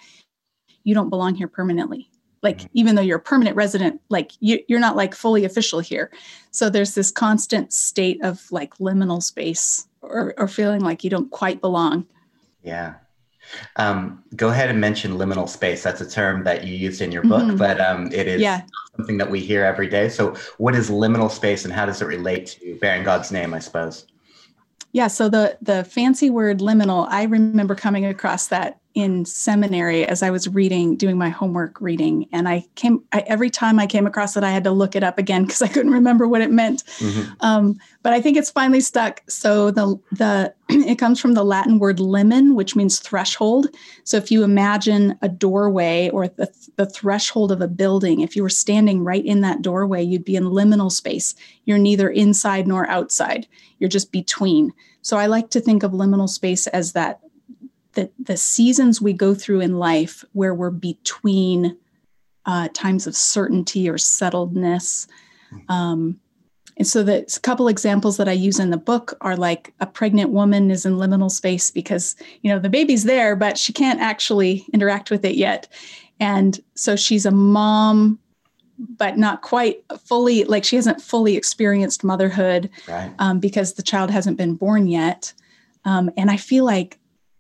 [0.84, 2.08] you don't belong here permanently
[2.46, 2.68] like mm-hmm.
[2.74, 6.10] even though you're a permanent resident like you, you're not like fully official here
[6.52, 11.32] so there's this constant state of like liminal space or, or feeling like you don't
[11.32, 12.06] quite belong
[12.64, 12.94] yeah
[13.76, 17.24] um, go ahead and mention liminal space that's a term that you used in your
[17.24, 17.58] book mm-hmm.
[17.58, 18.62] but um, it is yeah.
[18.96, 22.06] something that we hear every day so what is liminal space and how does it
[22.06, 24.06] relate to bearing god's name i suppose
[24.94, 30.24] yeah so the the fancy word liminal i remember coming across that in seminary as
[30.24, 34.08] I was reading, doing my homework reading, and I came I, every time I came
[34.08, 36.50] across it, I had to look it up again because I couldn't remember what it
[36.50, 36.86] meant.
[37.00, 37.34] Mm-hmm.
[37.42, 39.22] Um, but I think it's finally stuck.
[39.28, 43.68] So the the it comes from the Latin word limen, which means threshold.
[44.06, 48.44] So if you imagine a doorway or the, the threshold of a building, if you
[48.44, 51.36] were standing right in that doorway, you'd be in liminal space.
[51.66, 53.46] You're neither inside nor outside.
[53.78, 54.72] You're just between.
[55.02, 57.20] So I like to think of liminal space as that
[57.96, 61.78] the, the seasons we go through in life where we're between
[62.46, 65.08] uh, times of certainty or settledness.
[65.70, 66.20] Um,
[66.78, 69.86] and so the a couple examples that I use in the book are like a
[69.86, 74.02] pregnant woman is in liminal space because you know the baby's there, but she can't
[74.02, 75.72] actually interact with it yet.
[76.20, 78.20] And so she's a mom,
[78.78, 83.14] but not quite fully like she hasn't fully experienced motherhood right.
[83.20, 85.34] um, because the child hasn't been born yet.
[85.86, 87.00] Um, and I feel like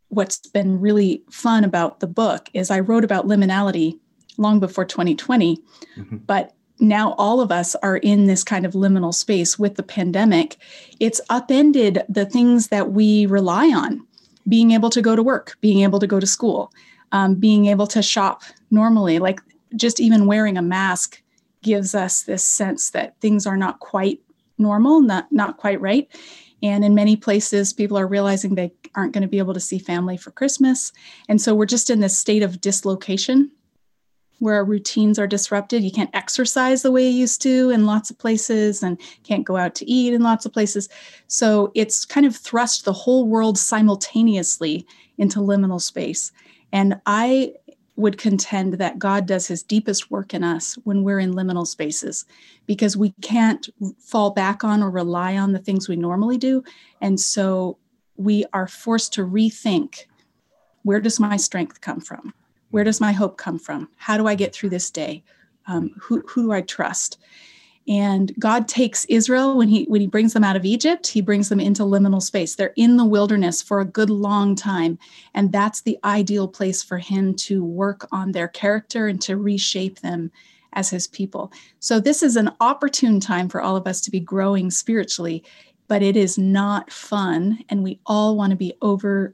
[0.10, 4.00] what's been really fun about the book is I wrote about liminality
[4.38, 5.58] long before 2020,
[5.98, 6.18] mm-hmm.
[6.18, 10.58] but now all of us are in this kind of liminal space with the pandemic.
[11.00, 14.06] It's upended the things that we rely on
[14.48, 16.72] being able to go to work, being able to go to school,
[17.12, 19.20] um, being able to shop normally.
[19.20, 19.40] Like
[19.76, 21.22] just even wearing a mask
[21.62, 24.20] gives us this sense that things are not quite
[24.58, 26.08] normal, not, not quite right.
[26.62, 29.80] And in many places, people are realizing they aren't going to be able to see
[29.80, 30.92] family for Christmas.
[31.30, 33.52] And so we're just in this state of dislocation
[34.40, 35.84] where our routines are disrupted.
[35.84, 39.58] You can't exercise the way you used to in lots of places and can't go
[39.58, 40.90] out to eat in lots of places.
[41.28, 44.86] So it's kind of thrust the whole world simultaneously
[45.18, 46.32] into liminal space.
[46.72, 47.54] And I
[47.96, 52.26] would contend that God does his deepest work in us when we're in liminal spaces
[52.66, 56.62] because we can't fall back on or rely on the things we normally do.
[57.00, 57.78] And so
[58.18, 60.06] we are forced to rethink
[60.84, 62.32] where does my strength come from?
[62.70, 63.90] Where does my hope come from?
[63.96, 65.24] How do I get through this day?
[65.66, 67.18] Um, who, who do I trust?
[67.88, 71.50] and god takes israel when he when he brings them out of egypt he brings
[71.50, 74.98] them into liminal space they're in the wilderness for a good long time
[75.34, 80.00] and that's the ideal place for him to work on their character and to reshape
[80.00, 80.32] them
[80.74, 84.20] as his people so this is an opportune time for all of us to be
[84.20, 85.44] growing spiritually
[85.88, 89.34] but it is not fun and we all want to be over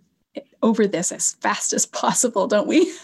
[0.63, 2.91] over this as fast as possible don't we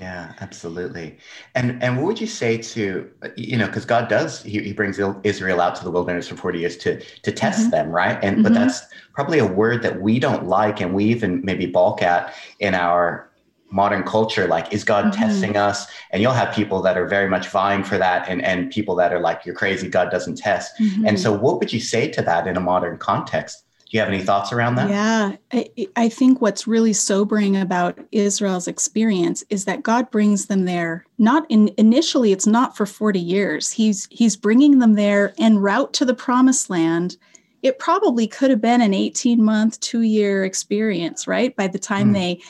[0.00, 1.18] Yeah, absolutely.
[1.56, 5.00] And and what would you say to you know because God does he, he brings
[5.24, 7.70] Israel out to the wilderness for forty years to to test mm-hmm.
[7.70, 8.18] them, right?
[8.22, 8.42] And mm-hmm.
[8.44, 12.32] but that's probably a word that we don't like, and we even maybe balk at
[12.60, 13.27] in our
[13.70, 14.46] modern culture.
[14.46, 15.20] Like, is God mm-hmm.
[15.20, 15.86] testing us?
[16.10, 19.12] And you'll have people that are very much vying for that, and and people that
[19.12, 20.78] are like, you're crazy, God doesn't test.
[20.78, 21.16] And mm-hmm.
[21.16, 23.64] so, what would you say to that in a modern context?
[23.90, 24.90] Do you have any thoughts around that?
[24.90, 30.66] Yeah, I, I, think what's really sobering about Israel's experience is that God brings them
[30.66, 31.06] there.
[31.16, 33.70] Not in initially, it's not for forty years.
[33.70, 37.16] He's He's bringing them there en route to the Promised Land.
[37.62, 41.56] It probably could have been an eighteen month, two year experience, right?
[41.56, 42.14] By the time mm.
[42.14, 42.40] they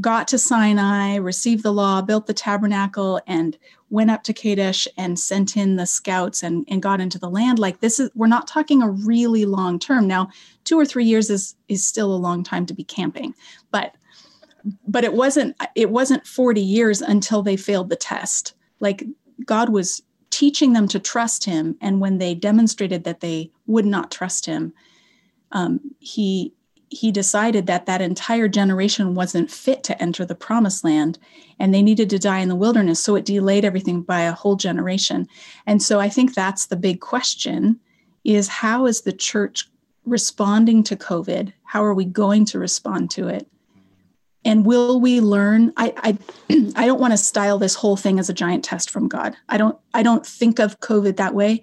[0.00, 3.56] got to Sinai, received the law, built the tabernacle, and
[3.88, 7.58] went up to Kadesh and sent in the scouts and, and got into the land.
[7.58, 10.06] Like this is we're not talking a really long term.
[10.06, 10.28] Now,
[10.64, 13.34] two or three years is is still a long time to be camping,
[13.70, 13.94] but
[14.86, 18.54] but it wasn't it wasn't 40 years until they failed the test.
[18.80, 19.04] Like
[19.46, 21.76] God was teaching them to trust him.
[21.80, 24.72] And when they demonstrated that they would not trust him,
[25.52, 26.54] um, he
[26.90, 31.18] he decided that that entire generation wasn't fit to enter the promised land
[31.60, 34.56] and they needed to die in the wilderness so it delayed everything by a whole
[34.56, 35.26] generation.
[35.66, 37.78] And so i think that's the big question
[38.24, 39.70] is how is the church
[40.04, 41.52] responding to covid?
[41.62, 43.46] How are we going to respond to it?
[44.44, 45.72] And will we learn?
[45.76, 46.18] I i,
[46.76, 49.36] I don't want to style this whole thing as a giant test from god.
[49.48, 51.62] I don't i don't think of covid that way.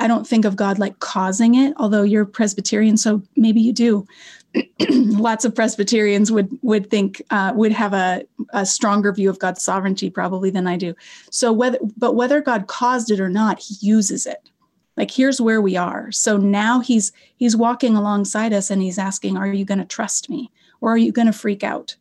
[0.00, 4.06] I don't think of God like causing it, although you're Presbyterian, so maybe you do.
[4.90, 9.62] lots of Presbyterians would would think uh, would have a, a stronger view of God's
[9.62, 10.94] sovereignty probably than I do.
[11.30, 14.50] So whether but whether God caused it or not, He uses it.
[14.96, 16.10] Like here's where we are.
[16.10, 20.28] So now He's He's walking alongside us and He's asking, "Are you going to trust
[20.28, 21.96] me, or are you going to freak out?"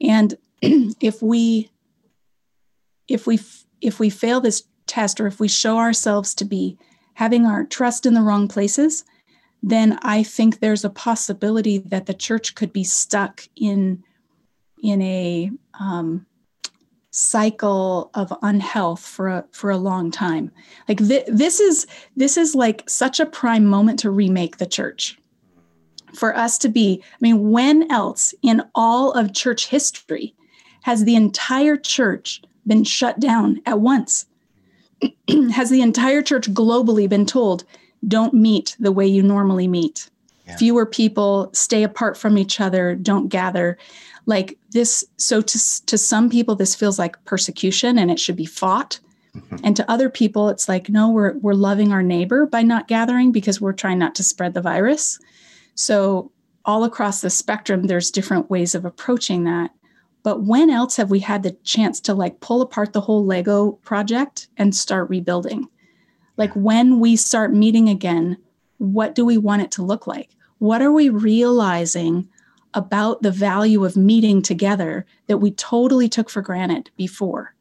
[0.00, 1.70] And if we
[3.08, 3.40] if we
[3.80, 6.76] if we fail this test, or if we show ourselves to be
[7.14, 9.04] having our trust in the wrong places,
[9.62, 14.02] then I think there's a possibility that the church could be stuck in
[14.82, 16.26] in a um,
[17.10, 20.50] cycle of unhealth for a for a long time.
[20.88, 25.16] Like th- this is this is like such a prime moment to remake the church.
[26.14, 30.34] for us to be, I mean, when else in all of church history
[30.82, 34.26] has the entire church been shut down at once?
[35.52, 37.64] has the entire church globally been told,
[38.06, 40.10] don't meet the way you normally meet?
[40.46, 40.56] Yeah.
[40.56, 43.78] Fewer people, stay apart from each other, don't gather.
[44.26, 48.46] Like this, so to, to some people, this feels like persecution and it should be
[48.46, 49.00] fought.
[49.34, 49.56] Mm-hmm.
[49.64, 53.32] And to other people, it's like, no, we're, we're loving our neighbor by not gathering
[53.32, 55.18] because we're trying not to spread the virus.
[55.74, 56.30] So,
[56.66, 59.70] all across the spectrum, there's different ways of approaching that.
[60.22, 63.72] But when else have we had the chance to like pull apart the whole Lego
[63.82, 65.68] project and start rebuilding?
[66.40, 68.38] Like when we start meeting again,
[68.78, 70.30] what do we want it to look like?
[70.56, 72.30] What are we realizing
[72.72, 77.54] about the value of meeting together that we totally took for granted before?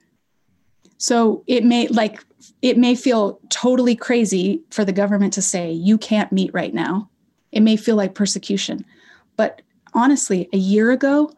[0.98, 2.24] So it may like
[2.62, 7.10] it may feel totally crazy for the government to say you can't meet right now.
[7.52, 8.86] It may feel like persecution.
[9.36, 9.62] But
[9.94, 11.34] honestly, a year ago,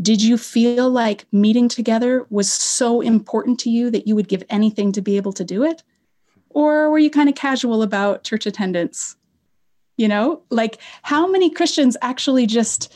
[0.00, 4.44] did you feel like meeting together was so important to you that you would give
[4.48, 5.82] anything to be able to do it?
[6.58, 9.16] Or were you kind of casual about church attendance?
[9.96, 12.94] You know, like how many Christians actually just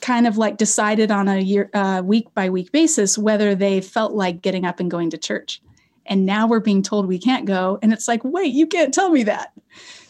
[0.00, 4.12] kind of like decided on a year uh, week by week basis whether they felt
[4.12, 5.60] like getting up and going to church
[6.06, 9.10] and now we're being told we can't go and it's like wait you can't tell
[9.10, 9.52] me that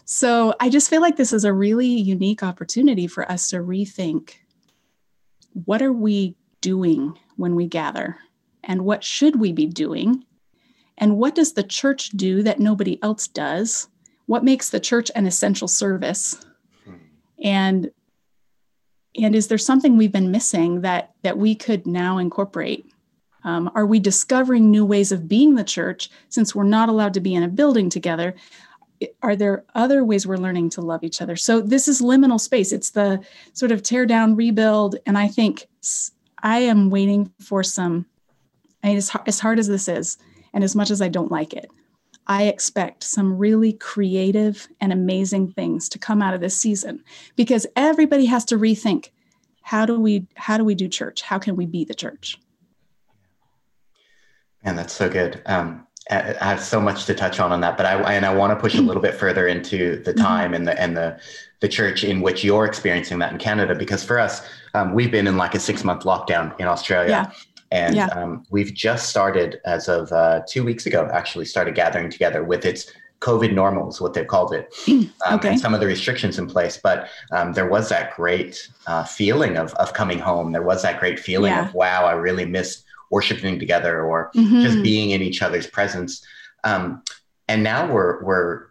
[0.04, 4.34] so i just feel like this is a really unique opportunity for us to rethink
[5.52, 8.18] what are we doing when we gather?
[8.62, 10.24] And what should we be doing?
[11.00, 13.88] And what does the church do that nobody else does?
[14.26, 16.38] What makes the church an essential service?
[17.42, 17.90] And
[19.20, 22.86] and is there something we've been missing that that we could now incorporate?
[23.42, 27.20] Um, are we discovering new ways of being the church since we're not allowed to
[27.20, 28.34] be in a building together?
[29.22, 32.70] are there other ways we're learning to love each other so this is liminal space
[32.70, 33.18] it's the
[33.54, 35.66] sort of tear down rebuild and i think
[36.42, 38.04] i am waiting for some
[38.84, 40.18] i mean as, as hard as this is
[40.52, 41.70] and as much as i don't like it
[42.26, 47.02] i expect some really creative and amazing things to come out of this season
[47.36, 49.10] because everybody has to rethink
[49.62, 52.38] how do we how do we do church how can we be the church
[54.62, 57.86] and that's so good um, I have so much to touch on on that, but
[57.86, 60.24] I and I want to push a little bit further into the mm-hmm.
[60.24, 61.20] time and the and the
[61.60, 64.42] the church in which you're experiencing that in Canada, because for us,
[64.74, 67.10] um, we've been in like a six month lockdown in Australia.
[67.10, 67.32] Yeah.
[67.70, 68.06] And yeah.
[68.06, 72.64] Um, we've just started, as of uh, two weeks ago, actually started gathering together with
[72.64, 75.50] its COVID normals, what they've called it, um, okay.
[75.50, 76.78] and some of the restrictions in place.
[76.82, 80.52] But um, there was that great uh, feeling of, of coming home.
[80.52, 81.68] There was that great feeling yeah.
[81.68, 84.62] of, wow, I really missed worshiping together or mm-hmm.
[84.62, 86.24] just being in each other's presence.
[86.64, 87.02] Um,
[87.48, 88.66] and now we're we're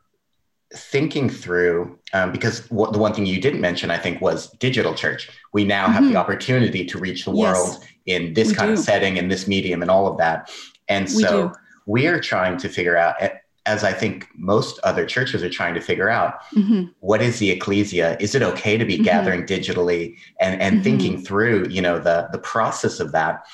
[0.74, 4.94] thinking through um, because what, the one thing you didn't mention, I think, was digital
[4.94, 5.30] church.
[5.54, 5.94] We now mm-hmm.
[5.94, 6.18] have the mm-hmm.
[6.18, 7.56] opportunity to reach the yes.
[7.56, 8.74] world in this kind do.
[8.74, 10.52] of setting, in this medium, and all of that.
[10.88, 11.54] And so
[11.86, 13.16] we, we are trying to figure out
[13.66, 16.86] as I think most other churches are trying to figure out mm-hmm.
[17.02, 18.18] what is the ecclesia?
[18.20, 19.04] Is it okay to be mm-hmm.
[19.04, 20.84] gathering digitally and, and mm-hmm.
[20.84, 23.46] thinking through, you know, the, the process of that?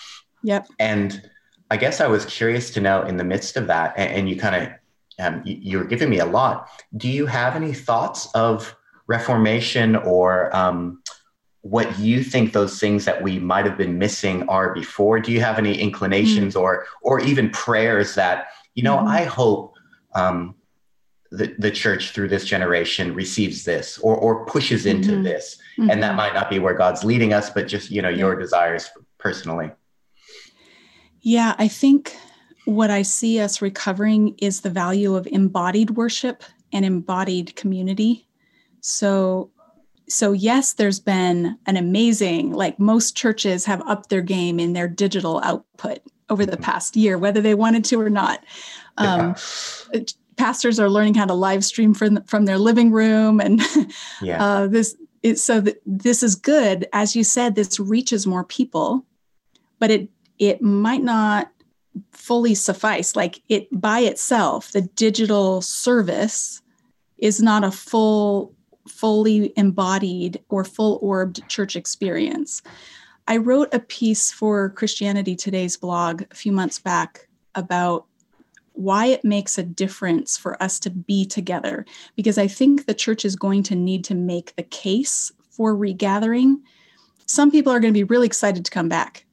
[0.43, 0.67] Yep.
[0.79, 1.29] And
[1.69, 4.37] I guess I was curious to know in the midst of that, and, and you
[4.37, 4.69] kind of
[5.19, 6.67] um, you, are giving me a lot.
[6.97, 8.75] Do you have any thoughts of
[9.07, 11.01] reformation or um,
[11.61, 15.19] what you think those things that we might have been missing are before?
[15.19, 16.61] Do you have any inclinations mm.
[16.61, 18.97] or or even prayers that you know?
[18.97, 19.07] Mm.
[19.07, 19.73] I hope
[20.13, 20.55] um,
[21.31, 25.23] the the church through this generation receives this or or pushes into mm-hmm.
[25.23, 25.89] this, mm-hmm.
[25.89, 26.17] and that mm-hmm.
[26.17, 29.71] might not be where God's leading us, but just you know your desires personally.
[31.21, 32.15] Yeah, I think
[32.65, 38.27] what I see us recovering is the value of embodied worship and embodied community.
[38.81, 39.51] So
[40.07, 44.87] so yes, there's been an amazing like most churches have upped their game in their
[44.87, 45.99] digital output
[46.29, 48.43] over the past year, whether they wanted to or not.
[48.97, 49.35] Um,
[49.93, 50.01] yeah.
[50.37, 53.61] Pastors are learning how to live stream from from their living room, and
[54.21, 54.43] yeah.
[54.43, 56.87] uh, this is so that this is good.
[56.91, 59.05] As you said, this reaches more people,
[59.79, 61.49] but it it might not
[62.11, 63.15] fully suffice.
[63.15, 66.61] Like it by itself, the digital service
[67.17, 68.53] is not a full,
[68.87, 72.61] fully embodied or full orbed church experience.
[73.27, 78.05] I wrote a piece for Christianity Today's blog a few months back about
[78.73, 83.23] why it makes a difference for us to be together, because I think the church
[83.23, 86.61] is going to need to make the case for regathering.
[87.25, 89.24] Some people are going to be really excited to come back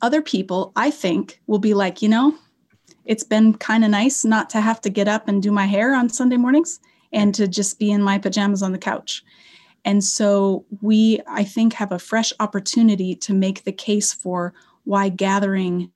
[0.00, 2.34] other people, I think, will be like, you know,
[3.04, 5.94] it's been kind of nice not to have to get up and do my hair
[5.94, 6.78] on Sunday mornings
[7.12, 9.24] and to just be in my pajamas on the couch.
[9.84, 14.52] And so we, I think, have a fresh opportunity to make the case for
[14.84, 15.90] why gathering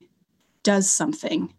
[0.63, 1.53] does something.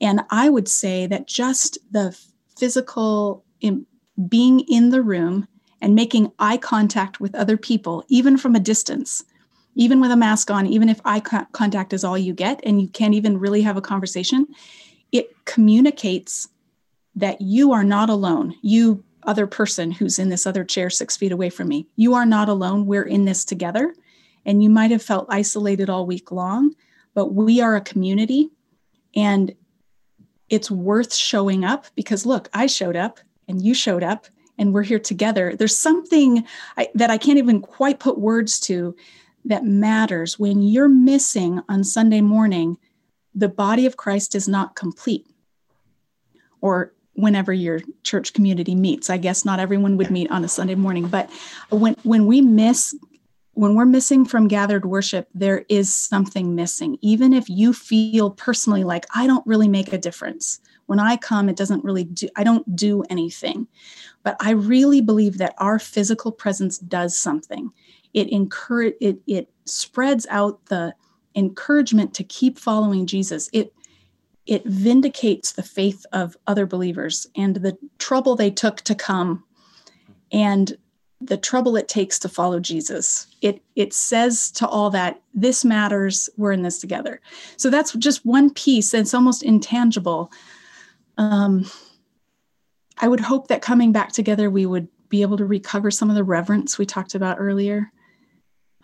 [0.00, 2.18] And I would say that just the
[2.58, 3.86] physical in,
[4.28, 5.46] being in the room
[5.80, 9.24] and making eye contact with other people, even from a distance,
[9.74, 12.88] even with a mask on, even if eye contact is all you get and you
[12.88, 14.46] can't even really have a conversation,
[15.12, 16.48] it communicates
[17.14, 18.54] that you are not alone.
[18.62, 22.26] You, other person who's in this other chair six feet away from me, you are
[22.26, 22.86] not alone.
[22.86, 23.94] We're in this together.
[24.44, 26.74] And you might have felt isolated all week long,
[27.14, 28.50] but we are a community.
[29.14, 29.54] And
[30.48, 34.26] it's worth showing up because look, I showed up and you showed up
[34.58, 35.54] and we're here together.
[35.56, 36.44] There's something
[36.76, 38.94] I, that I can't even quite put words to
[39.44, 40.38] that matters.
[40.38, 42.78] When you're missing on Sunday morning,
[43.34, 45.26] the body of Christ is not complete.
[46.60, 49.10] Or whenever your church community meets.
[49.10, 51.30] I guess not everyone would meet on a Sunday morning, but
[51.70, 52.94] when when we miss
[53.54, 56.96] when we're missing from gathered worship, there is something missing.
[57.02, 60.58] Even if you feel personally like I don't really make a difference.
[60.86, 63.68] When I come, it doesn't really do I don't do anything.
[64.22, 67.72] But I really believe that our physical presence does something.
[68.14, 70.94] It encourage it it spreads out the
[71.34, 73.48] encouragement to keep following Jesus.
[73.52, 73.72] It
[74.46, 79.44] it vindicates the faith of other believers and the trouble they took to come
[80.32, 80.76] and
[81.20, 83.28] the trouble it takes to follow Jesus.
[83.40, 87.20] It it says to all that this matters, we're in this together.
[87.56, 90.32] So that's just one piece it's almost intangible.
[91.18, 91.70] Um,
[92.98, 96.16] I would hope that coming back together we would be able to recover some of
[96.16, 97.92] the reverence we talked about earlier.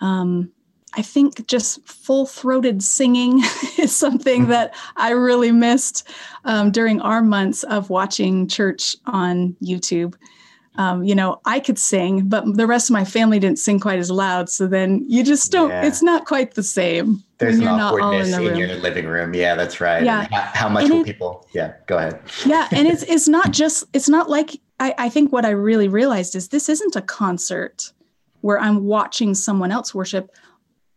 [0.01, 0.53] Um,
[0.95, 3.39] I think just full throated singing
[3.79, 4.51] is something mm-hmm.
[4.51, 6.09] that I really missed
[6.45, 10.15] um, during our months of watching church on YouTube.
[10.77, 13.99] Um, you know, I could sing, but the rest of my family didn't sing quite
[13.99, 14.49] as loud.
[14.49, 15.85] So then you just don't, yeah.
[15.85, 17.23] it's not quite the same.
[17.39, 19.35] There's an awkwardness in, the in your living room.
[19.35, 20.05] Yeah, that's right.
[20.05, 20.29] Yeah.
[20.31, 22.21] How, how, much and will it, people, yeah, go ahead.
[22.47, 22.69] yeah.
[22.71, 26.37] And it's, it's not just, it's not like, I, I think what I really realized
[26.37, 27.93] is this isn't a concert
[28.49, 30.35] where I'm watching someone else worship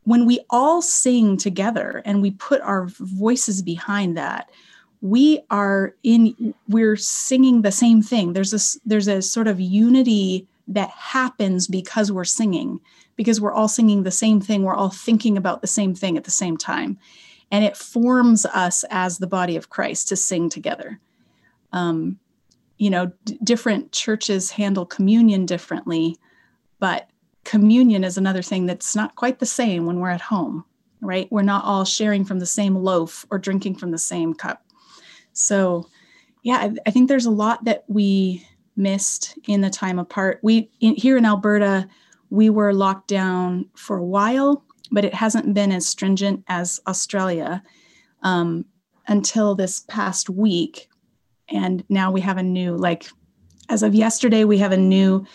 [0.04, 4.50] when we all sing together and we put our voices behind that
[5.02, 8.32] we are in we're singing the same thing.
[8.32, 12.80] There's a there's a sort of unity that happens because we're singing
[13.18, 14.64] because we're all singing the same thing.
[14.64, 16.98] We're all thinking about the same thing at the same time.
[17.52, 21.02] And it forms us as the body of christ to sing together.
[21.74, 22.18] Um,
[22.78, 26.16] you know d- different churches handle communion differently
[26.80, 27.11] but
[27.44, 30.64] communion is another thing that's not quite the same when we're at home,
[31.02, 31.28] right?
[31.32, 34.64] We're not all sharing from the same loaf or drinking from the same cup.
[35.34, 35.88] So,
[36.44, 40.40] yeah, I, I think there's a lot that we missed in the time apart.
[40.42, 41.88] We in, here in Alberta,
[42.30, 47.64] we were locked down for a while, but it hasn't been as stringent as Australia
[48.24, 48.66] um,
[49.08, 50.90] until this past week.
[51.50, 53.08] And now we have a new, like,
[53.70, 55.26] as of yesterday, we have a new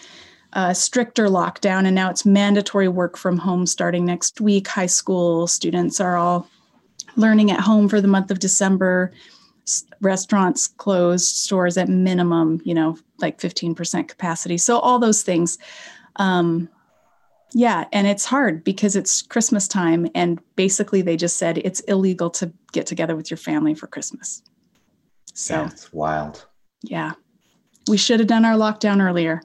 [0.57, 4.67] uh, stricter lockdown, and now it's mandatory work from home starting next week.
[4.67, 6.49] High school students are all
[7.15, 9.13] learning at home for the month of December.
[9.67, 14.57] S- restaurants closed, stores at minimum, you know, like 15% capacity.
[14.57, 15.59] So, all those things.
[16.17, 16.71] Um,
[17.53, 22.31] yeah, and it's hard because it's Christmas time, and basically they just said it's illegal
[22.31, 24.43] to get together with your family for Christmas.
[25.35, 26.47] So, yeah, it's wild.
[26.83, 27.13] Yeah.
[27.89, 29.43] We should have done our lockdown earlier.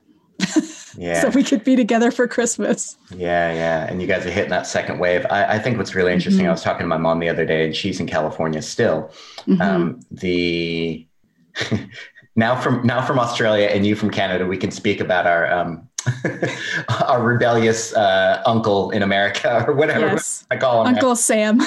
[0.97, 1.21] Yeah.
[1.21, 2.97] so we could be together for Christmas.
[3.15, 3.87] Yeah, yeah.
[3.89, 5.25] And you guys are hitting that second wave.
[5.29, 6.49] I, I think what's really interesting, mm-hmm.
[6.49, 9.11] I was talking to my mom the other day, and she's in California still.
[9.47, 9.61] Mm-hmm.
[9.61, 11.07] Um, the
[12.35, 15.87] now from now from Australia and you from Canada, we can speak about our um,
[17.07, 20.45] our rebellious uh, uncle in America or whatever yes.
[20.51, 20.93] I call him.
[20.93, 21.61] Uncle Sam.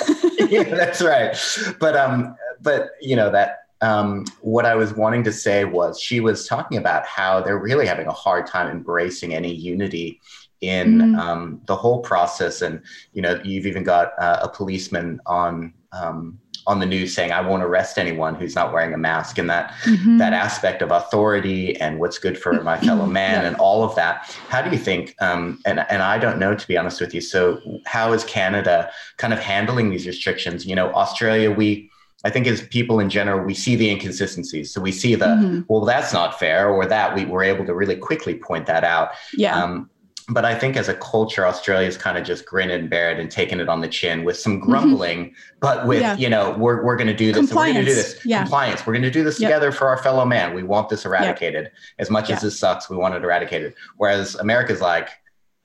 [0.48, 1.36] yeah, that's right.
[1.78, 6.20] But um, but you know that um, what I was wanting to say was she
[6.20, 10.22] was talking about how they're really having a hard time embracing any unity
[10.62, 11.18] in mm.
[11.18, 12.62] um, the whole process.
[12.62, 12.80] And
[13.12, 17.42] you know, you've even got uh, a policeman on um, on the news saying, "I
[17.42, 20.16] won't arrest anyone who's not wearing a mask." And that mm-hmm.
[20.16, 23.48] that aspect of authority and what's good for my fellow man yeah.
[23.48, 24.34] and all of that.
[24.48, 25.14] How do you think?
[25.20, 27.20] Um, and and I don't know to be honest with you.
[27.20, 30.64] So how is Canada kind of handling these restrictions?
[30.64, 31.90] You know, Australia, we
[32.24, 34.72] I think as people in general, we see the inconsistencies.
[34.72, 35.60] So we see the, mm-hmm.
[35.68, 39.10] well, that's not fair, or that we were able to really quickly point that out.
[39.36, 39.62] Yeah.
[39.62, 39.90] Um,
[40.30, 43.30] but I think as a culture, Australia's kind of just grin and bear it and
[43.30, 44.70] taking it on the chin with some mm-hmm.
[44.70, 45.58] grumbling, mm-hmm.
[45.60, 46.16] but with, yeah.
[46.16, 47.52] you know, we're, we're going to do this.
[47.52, 48.24] we're going to do this.
[48.24, 48.40] Yeah.
[48.40, 48.86] Compliance.
[48.86, 49.50] We're going to do this yep.
[49.50, 50.54] together for our fellow man.
[50.54, 51.64] We want this eradicated.
[51.64, 51.72] Yep.
[51.98, 52.36] As much yep.
[52.36, 53.74] as this sucks, we want it eradicated.
[53.98, 55.10] Whereas America's like,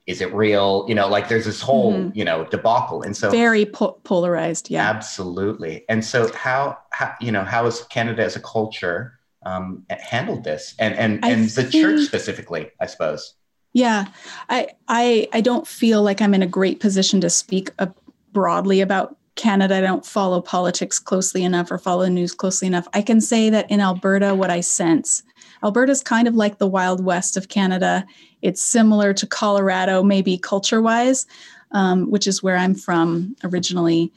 [0.09, 0.85] is it real?
[0.87, 2.17] You know, like there's this whole, mm-hmm.
[2.17, 3.03] you know, debacle.
[3.03, 4.71] And so very po- polarized.
[4.71, 5.85] Yeah, absolutely.
[5.87, 10.73] And so how, how, you know, how has Canada as a culture um, handled this
[10.79, 13.35] and, and, and the think, church specifically, I suppose?
[13.73, 14.07] Yeah,
[14.49, 17.85] I, I, I don't feel like I'm in a great position to speak uh,
[18.31, 19.75] broadly about Canada.
[19.77, 22.87] I don't follow politics closely enough or follow news closely enough.
[22.93, 25.21] I can say that in Alberta, what I sense
[25.63, 28.05] Alberta's kind of like the Wild West of Canada.
[28.41, 31.25] It's similar to Colorado, maybe culture wise,
[31.71, 34.13] um, which is where I'm from originally.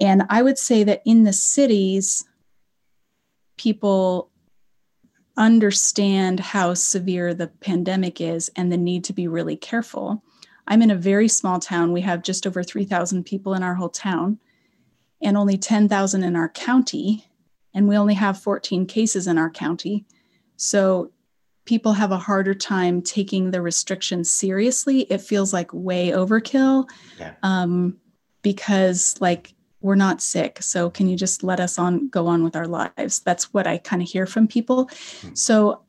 [0.00, 2.24] And I would say that in the cities,
[3.56, 4.30] people
[5.36, 10.22] understand how severe the pandemic is and the need to be really careful.
[10.66, 11.92] I'm in a very small town.
[11.92, 14.38] We have just over 3,000 people in our whole town
[15.22, 17.26] and only 10,000 in our county.
[17.74, 20.06] And we only have 14 cases in our county.
[20.56, 21.10] So
[21.64, 25.00] people have a harder time taking the restrictions seriously.
[25.02, 26.88] It feels like way overkill
[27.18, 27.34] yeah.
[27.42, 27.98] um,
[28.42, 30.62] because, like, we're not sick.
[30.62, 33.20] So can you just let us on go on with our lives?
[33.20, 34.86] That's what I kind of hear from people.
[34.86, 35.34] Mm-hmm.
[35.34, 35.82] So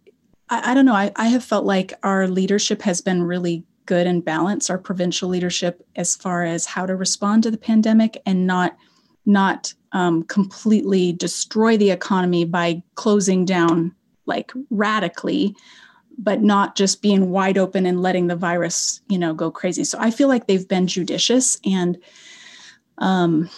[0.49, 0.93] I, I, don't know.
[0.93, 5.29] I, I have felt like our leadership has been really good and balanced, our provincial
[5.29, 8.75] leadership as far as how to respond to the pandemic and not
[9.25, 13.93] not um, completely destroy the economy by closing down
[14.27, 15.55] like radically
[16.19, 19.83] but not just being wide open and letting the virus you know go crazy.
[19.83, 21.97] So i feel like they've been judicious and
[22.97, 23.49] um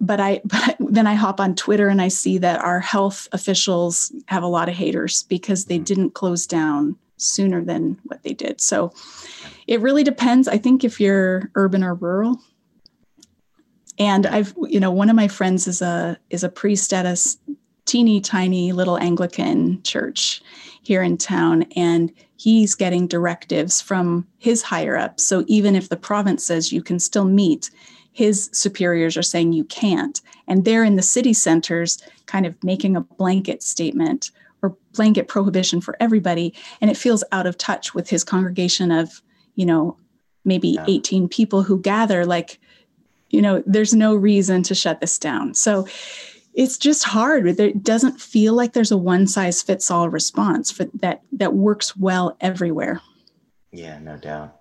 [0.00, 4.12] but i but then i hop on twitter and i see that our health officials
[4.26, 8.60] have a lot of haters because they didn't close down sooner than what they did.
[8.60, 8.92] So
[9.66, 12.40] it really depends i think if you're urban or rural.
[13.98, 17.16] And i've you know one of my friends is a is a priest at a
[17.90, 20.40] teeny tiny little Anglican church
[20.82, 25.18] here in town, and he's getting directives from his higher up.
[25.18, 27.68] So even if the province says you can still meet,
[28.12, 30.20] his superiors are saying you can't.
[30.46, 34.30] And they're in the city centers kind of making a blanket statement
[34.62, 36.54] or blanket prohibition for everybody.
[36.80, 39.20] And it feels out of touch with his congregation of,
[39.56, 39.96] you know,
[40.44, 40.84] maybe yeah.
[40.86, 42.24] 18 people who gather.
[42.24, 42.60] Like,
[43.30, 45.54] you know, there's no reason to shut this down.
[45.54, 45.88] So
[46.54, 47.46] it's just hard.
[47.46, 51.96] It doesn't feel like there's a one size fits all response for that that works
[51.96, 53.00] well everywhere.
[53.72, 54.56] Yeah, no doubt.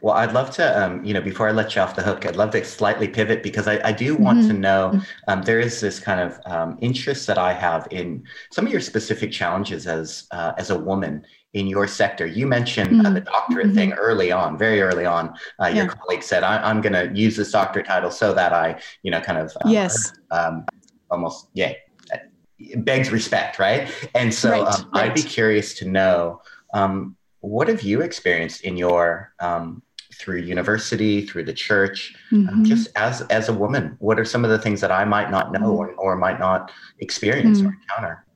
[0.00, 2.36] Well, I'd love to, um, you know, before I let you off the hook, I'd
[2.36, 4.48] love to slightly pivot because I, I do want mm-hmm.
[4.48, 5.00] to know mm-hmm.
[5.28, 8.80] um, there is this kind of um, interest that I have in some of your
[8.80, 12.26] specific challenges as uh, as a woman in your sector.
[12.26, 13.06] You mentioned mm-hmm.
[13.06, 13.74] uh, the doctorate mm-hmm.
[13.74, 15.34] thing early on, very early on.
[15.58, 15.82] Uh, yeah.
[15.82, 19.10] Your colleague said, I, am going to use this doctorate title so that I, you
[19.10, 20.12] know, kind of um, yes.
[21.10, 21.72] Almost yeah
[22.76, 25.10] begs respect right and so right, um, right.
[25.10, 26.40] i'd be curious to know
[26.74, 29.82] um, what have you experienced in your um,
[30.14, 32.64] through university through the church um, mm-hmm.
[32.64, 35.52] just as as a woman what are some of the things that i might not
[35.52, 37.68] know or, or might not experience mm-hmm.
[37.68, 38.26] or encounter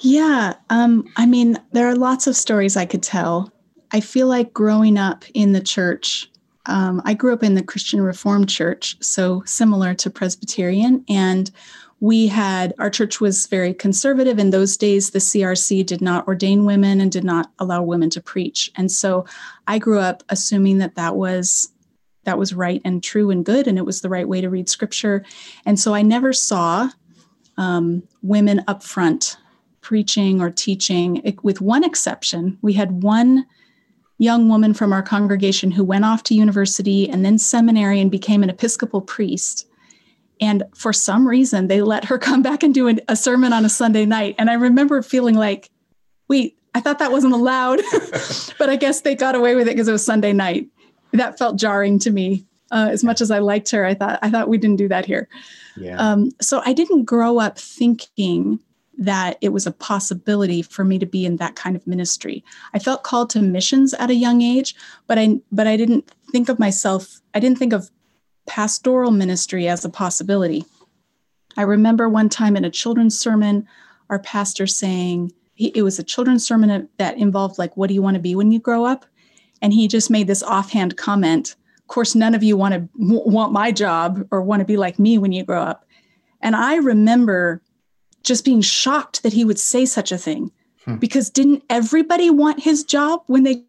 [0.00, 3.52] yeah um, i mean there are lots of stories i could tell
[3.92, 6.30] i feel like growing up in the church
[6.68, 11.04] um, I grew up in the Christian Reformed Church, so similar to Presbyterian.
[11.08, 11.50] And
[12.00, 14.38] we had, our church was very conservative.
[14.38, 18.20] In those days, the CRC did not ordain women and did not allow women to
[18.20, 18.70] preach.
[18.76, 19.24] And so
[19.66, 21.72] I grew up assuming that that was
[22.24, 24.68] that was right and true and good and it was the right way to read
[24.68, 25.24] scripture
[25.64, 26.90] and so i never saw
[27.56, 29.38] um, women up front
[29.80, 33.46] preaching or teaching it, with one exception we had one
[34.18, 38.42] young woman from our congregation who went off to university and then seminary and became
[38.42, 39.66] an Episcopal priest.
[40.40, 43.68] And for some reason, they let her come back and do a sermon on a
[43.68, 44.34] Sunday night.
[44.38, 45.70] And I remember feeling like,
[46.28, 47.80] wait, I thought that wasn't allowed,
[48.58, 50.68] but I guess they got away with it because it was Sunday night.
[51.12, 52.44] That felt jarring to me.
[52.70, 55.06] Uh, as much as I liked her, I thought I thought we didn't do that
[55.06, 55.26] here.
[55.78, 55.96] Yeah.
[55.96, 58.60] Um, so I didn't grow up thinking
[58.98, 62.44] that it was a possibility for me to be in that kind of ministry.
[62.74, 64.74] I felt called to missions at a young age,
[65.06, 67.90] but I but I didn't think of myself, I didn't think of
[68.46, 70.64] pastoral ministry as a possibility.
[71.56, 73.66] I remember one time in a children's sermon,
[74.10, 78.02] our pastor saying, he, it was a children's sermon that involved like, what do you
[78.02, 79.06] want to be when you grow up?
[79.60, 81.56] And he just made this offhand comment.
[81.80, 84.98] Of course, none of you want to want my job or want to be like
[84.98, 85.84] me when you grow up.
[86.40, 87.60] And I remember
[88.22, 90.50] just being shocked that he would say such a thing
[90.84, 90.96] hmm.
[90.96, 93.64] because didn't everybody want his job when they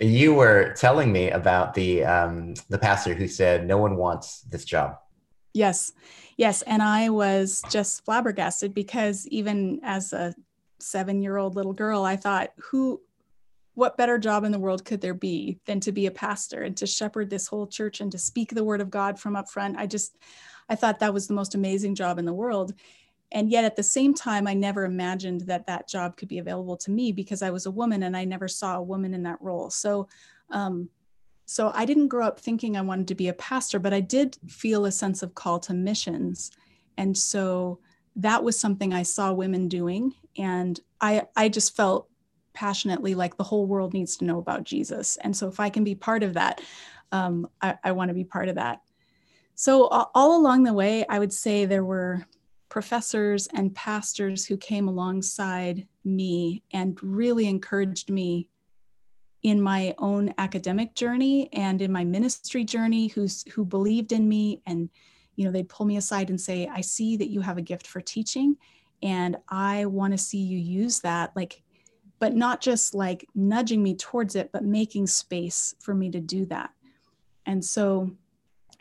[0.00, 4.64] you were telling me about the um, the pastor who said no one wants this
[4.64, 4.96] job
[5.54, 5.92] yes
[6.36, 10.34] yes and i was just flabbergasted because even as a
[10.78, 13.00] seven year old little girl i thought who
[13.80, 16.76] what better job in the world could there be than to be a pastor and
[16.76, 19.78] to shepherd this whole church and to speak the word of God from up front?
[19.78, 20.18] I just,
[20.70, 22.72] I thought that was the most amazing job in the world.
[23.32, 26.76] And yet at the same time, I never imagined that that job could be available
[26.78, 29.40] to me because I was a woman and I never saw a woman in that
[29.40, 29.70] role.
[29.70, 30.08] So,
[30.50, 30.88] um,
[31.46, 34.36] so I didn't grow up thinking I wanted to be a pastor, but I did
[34.48, 36.52] feel a sense of call to missions.
[36.96, 37.80] And so
[38.16, 40.14] that was something I saw women doing.
[40.36, 42.08] And I, I just felt
[42.52, 45.16] passionately like the whole world needs to know about Jesus.
[45.18, 46.60] And so if I can be part of that,
[47.12, 48.80] um, I, I want to be part of that.
[49.60, 52.24] So all along the way, I would say there were
[52.70, 58.48] professors and pastors who came alongside me and really encouraged me
[59.42, 64.62] in my own academic journey and in my ministry journey who's who believed in me
[64.64, 64.88] and
[65.36, 67.86] you know they'd pull me aside and say i see that you have a gift
[67.86, 68.54] for teaching
[69.02, 71.62] and i want to see you use that like
[72.18, 76.44] but not just like nudging me towards it, but making space for me to do
[76.44, 76.70] that.
[77.46, 78.10] And so,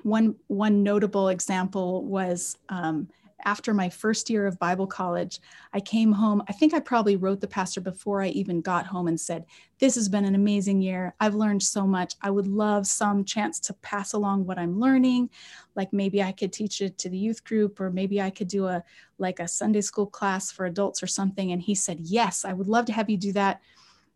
[0.04, 3.08] one one notable example was um,
[3.46, 5.40] after my first year of Bible college,
[5.74, 6.44] I came home.
[6.48, 9.46] I think I probably wrote the pastor before I even got home and said,
[9.80, 11.16] This has been an amazing year.
[11.20, 12.16] I've learned so much.
[12.22, 15.30] I would love some chance to pass along what I'm learning.
[15.76, 18.68] Like maybe I could teach it to the youth group, or maybe I could do
[18.68, 18.84] a
[19.18, 21.52] like a Sunday school class for adults or something.
[21.52, 23.62] And he said, Yes, I would love to have you do that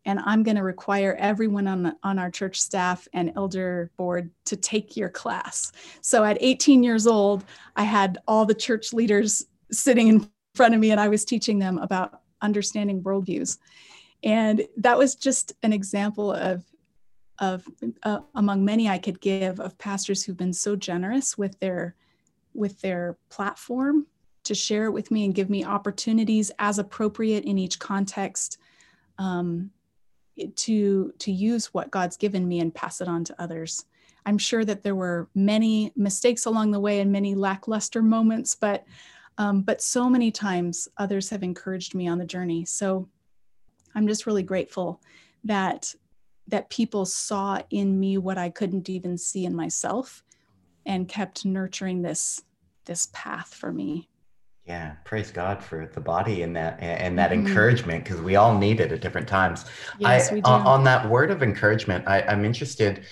[0.05, 4.29] and I'm going to require everyone on, the, on our church staff and elder board
[4.45, 5.71] to take your class.
[6.01, 7.45] So at 18 years old,
[7.75, 11.59] I had all the church leaders sitting in front of me and I was teaching
[11.59, 13.57] them about understanding worldviews.
[14.23, 16.63] And that was just an example of,
[17.39, 17.65] of
[18.03, 21.95] uh, among many I could give of pastors who've been so generous with their,
[22.53, 24.05] with their platform
[24.43, 28.57] to share it with me and give me opportunities as appropriate in each context
[29.17, 29.71] um,
[30.55, 33.85] to to use what God's given me and pass it on to others.
[34.25, 38.85] I'm sure that there were many mistakes along the way and many lackluster moments, but
[39.37, 42.65] um, but so many times others have encouraged me on the journey.
[42.65, 43.09] So
[43.95, 45.01] I'm just really grateful
[45.43, 45.93] that
[46.47, 50.23] that people saw in me what I couldn't even see in myself
[50.85, 52.41] and kept nurturing this
[52.85, 54.09] this path for me.
[54.65, 57.47] Yeah, praise God for the body and that and that mm-hmm.
[57.47, 59.65] encouragement because we all need it at different times.
[59.99, 60.49] Yes, I, we do.
[60.49, 63.03] On, on that word of encouragement, I, I'm interested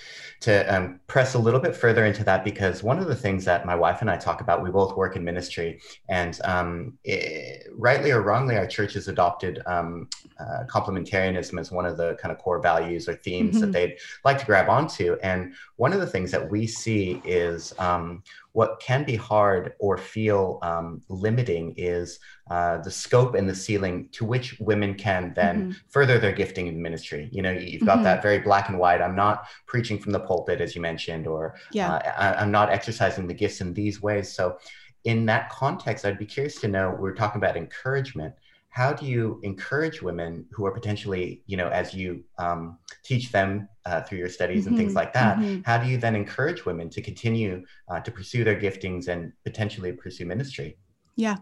[0.42, 3.64] to um, press a little bit further into that because one of the things that
[3.64, 8.10] my wife and I talk about, we both work in ministry, and um, it, rightly
[8.10, 10.08] or wrongly, our church has adopted um,
[10.40, 13.60] uh, complementarianism as one of the kind of core values or themes mm-hmm.
[13.60, 15.16] that they'd like to grab onto.
[15.22, 19.96] And one of the things that we see is um, what can be hard or
[19.96, 22.18] feel um, limiting is
[22.50, 25.70] uh, the scope and the ceiling to which women can then mm-hmm.
[25.88, 27.28] further their gifting in ministry.
[27.32, 28.04] You know, you've got mm-hmm.
[28.04, 29.00] that very black and white.
[29.00, 31.94] I'm not preaching from the pulpit, as you mentioned, or yeah.
[31.94, 34.32] uh, I, I'm not exercising the gifts in these ways.
[34.32, 34.58] So,
[35.04, 38.34] in that context, I'd be curious to know we're talking about encouragement
[38.72, 43.68] how do you encourage women who are potentially you know as you um, teach them
[43.84, 44.68] uh, through your studies mm-hmm.
[44.68, 44.96] and things mm-hmm.
[44.96, 45.60] like that mm-hmm.
[45.64, 49.92] how do you then encourage women to continue uh, to pursue their giftings and potentially
[49.92, 50.76] pursue ministry
[51.14, 51.36] yeah,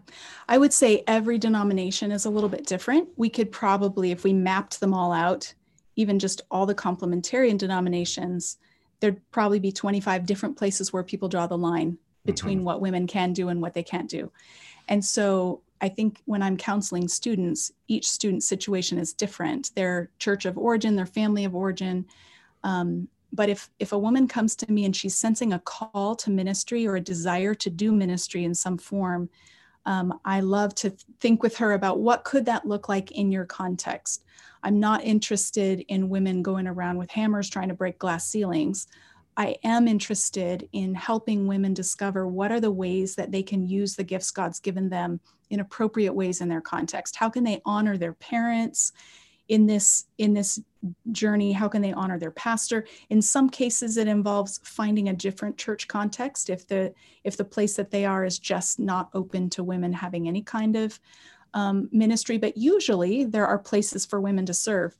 [0.49, 3.07] I would say every denomination is a little bit different.
[3.15, 5.53] We could probably, if we mapped them all out,
[5.95, 8.57] even just all the complementarian denominations,
[9.01, 12.65] there'd probably be 25 different places where people draw the line between mm-hmm.
[12.65, 14.31] what women can do and what they can't do.
[14.87, 19.71] And so I think when I'm counseling students, each student situation is different.
[19.75, 22.05] Their church of origin, their family of origin.
[22.63, 26.29] Um, but if if a woman comes to me and she's sensing a call to
[26.29, 29.29] ministry or a desire to do ministry in some form,
[29.85, 33.45] um, I love to think with her about what could that look like in your
[33.45, 34.25] context.
[34.63, 38.87] I'm not interested in women going around with hammers trying to break glass ceilings.
[39.37, 43.95] I am interested in helping women discover what are the ways that they can use
[43.95, 47.15] the gifts God's given them in appropriate ways in their context.
[47.15, 48.91] How can they honor their parents
[49.47, 50.59] in this in this
[51.11, 51.51] journey?
[51.51, 52.85] How can they honor their pastor?
[53.09, 56.93] In some cases it involves finding a different church context if the
[57.23, 60.75] if the place that they are is just not open to women having any kind
[60.75, 60.99] of
[61.53, 64.95] um, ministry, but usually there are places for women to serve.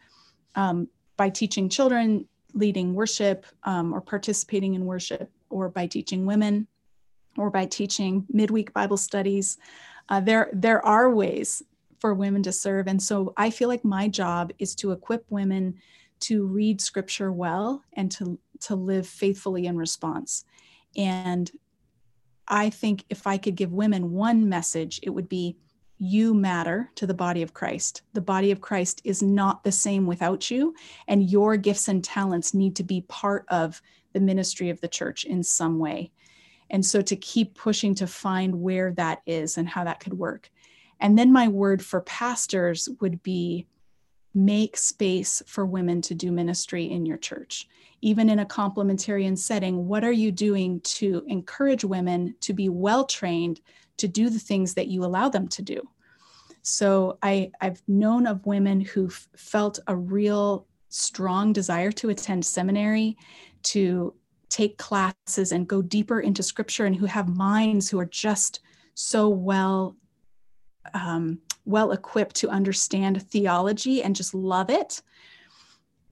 [0.56, 6.68] Um, by teaching children leading worship um, or participating in worship or by teaching women
[7.38, 9.58] or by teaching midweek Bible studies.
[10.10, 11.64] Uh, there, there are ways
[12.00, 12.88] for women to serve.
[12.88, 15.76] And so I feel like my job is to equip women
[16.22, 20.46] to read scripture well and to, to live faithfully in response.
[20.98, 21.50] And
[22.48, 25.56] I think if I could give women one message, it would be
[26.04, 28.02] you matter to the body of Christ.
[28.14, 30.74] The body of Christ is not the same without you,
[31.08, 33.80] and your gifts and talents need to be part of
[34.14, 36.12] the ministry of the church in some way.
[36.72, 40.50] And so to keep pushing to find where that is and how that could work.
[41.00, 43.68] And then my word for pastors would be
[44.34, 47.68] make space for women to do ministry in your church.
[48.02, 53.06] Even in a complementarian setting, what are you doing to encourage women to be well
[53.06, 53.62] trained
[53.98, 55.88] to do the things that you allow them to do?
[56.62, 63.18] So I, I've known of women who felt a real strong desire to attend seminary,
[63.64, 64.14] to
[64.50, 68.60] take classes and go deeper into scripture, and who have minds who are just
[68.94, 69.96] so well
[70.94, 75.02] um, well equipped to understand theology and just love it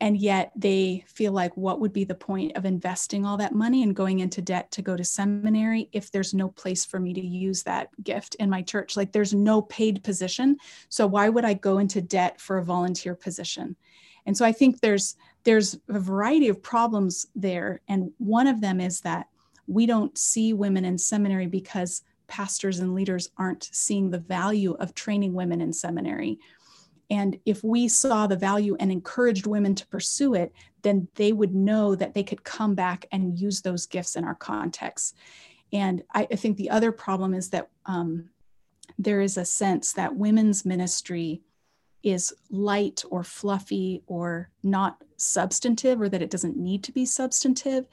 [0.01, 3.83] and yet they feel like what would be the point of investing all that money
[3.83, 7.21] and going into debt to go to seminary if there's no place for me to
[7.21, 8.95] use that gift in my church?
[8.95, 10.57] Like there's no paid position.
[10.87, 13.75] So why would i go into debt for a volunteer position?
[14.25, 17.81] And so i think there's there's a variety of problems there.
[17.87, 19.27] And one of them is that
[19.67, 24.93] we don't see women in seminary because pastors and leaders aren't seeing the value of
[24.93, 26.39] training women in seminary.
[27.09, 30.53] And if we saw the value and encouraged women to pursue it,
[30.83, 34.35] then they would know that they could come back and use those gifts in our
[34.35, 35.15] context.
[35.73, 38.29] And I, I think the other problem is that um,
[38.97, 41.41] there is a sense that women's ministry
[42.03, 47.87] is light or fluffy or not substantive, or that it doesn't need to be substantive.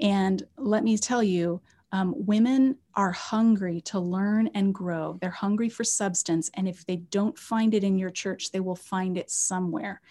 [0.00, 1.60] And let me tell you,
[1.92, 5.16] um, women are hungry to learn and grow.
[5.20, 6.50] They're hungry for substance.
[6.54, 10.02] And if they don't find it in your church, they will find it somewhere.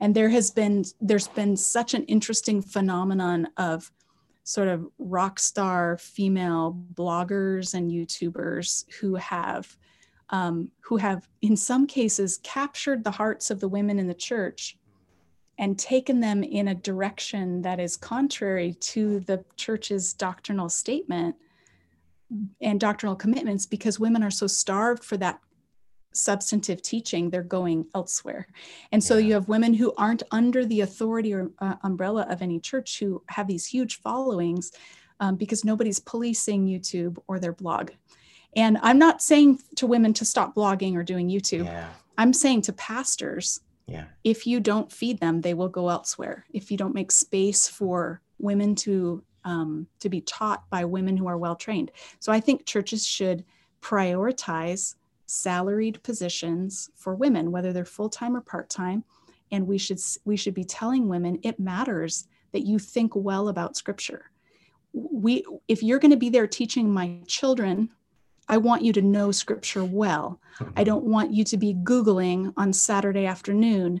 [0.00, 3.90] And there has been, there's been such an interesting phenomenon of
[4.42, 9.76] sort of rock star female bloggers and YouTubers who have,
[10.30, 14.76] um, who have in some cases captured the hearts of the women in the church
[15.60, 21.36] and taken them in a direction that is contrary to the church's doctrinal statement
[22.62, 25.38] and doctrinal commitments because women are so starved for that
[26.12, 28.48] substantive teaching they're going elsewhere
[28.90, 29.26] and so yeah.
[29.26, 33.22] you have women who aren't under the authority or uh, umbrella of any church who
[33.28, 34.72] have these huge followings
[35.20, 37.90] um, because nobody's policing youtube or their blog
[38.56, 41.90] and i'm not saying to women to stop blogging or doing youtube yeah.
[42.18, 43.60] i'm saying to pastors
[44.24, 46.46] If you don't feed them, they will go elsewhere.
[46.52, 51.26] If you don't make space for women to um, to be taught by women who
[51.26, 51.90] are well trained.
[52.18, 53.44] So I think churches should
[53.80, 59.04] prioritize salaried positions for women, whether they're full time or part time.
[59.50, 63.76] And we should we should be telling women it matters that you think well about
[63.76, 64.30] Scripture.
[64.92, 67.90] We, if you're going to be there teaching my children
[68.50, 70.40] I want you to know scripture well.
[70.76, 74.00] I don't want you to be Googling on Saturday afternoon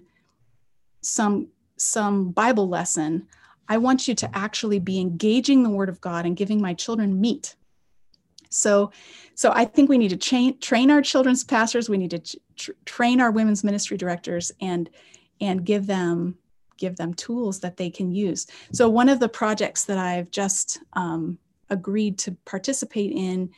[1.02, 1.46] some,
[1.76, 3.28] some Bible lesson.
[3.68, 7.20] I want you to actually be engaging the word of God and giving my children
[7.20, 7.54] meat.
[8.48, 8.90] So,
[9.36, 11.88] so I think we need to train, train our children's pastors.
[11.88, 14.90] We need to tr- train our women's ministry directors and,
[15.40, 16.36] and give them
[16.76, 18.46] give them tools that they can use.
[18.72, 21.36] So one of the projects that I've just um,
[21.68, 23.50] agreed to participate in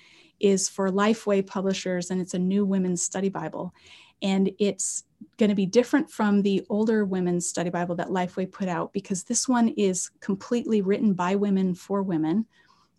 [0.43, 3.72] is for Lifeway Publishers, and it's a new women's study Bible.
[4.20, 5.05] And it's
[5.38, 9.24] going to be different from the older women's study Bible that Lifeway put out because
[9.24, 12.47] this one is completely written by women for women.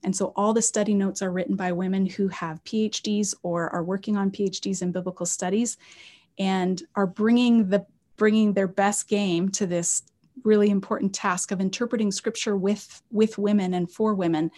[0.03, 3.83] And so all the study notes are written by women who have PhDs or are
[3.83, 5.77] working on PhDs in biblical studies
[6.37, 7.85] and are bringing the
[8.15, 10.03] bringing their best game to this
[10.43, 14.51] really important task of interpreting scripture with with women and for women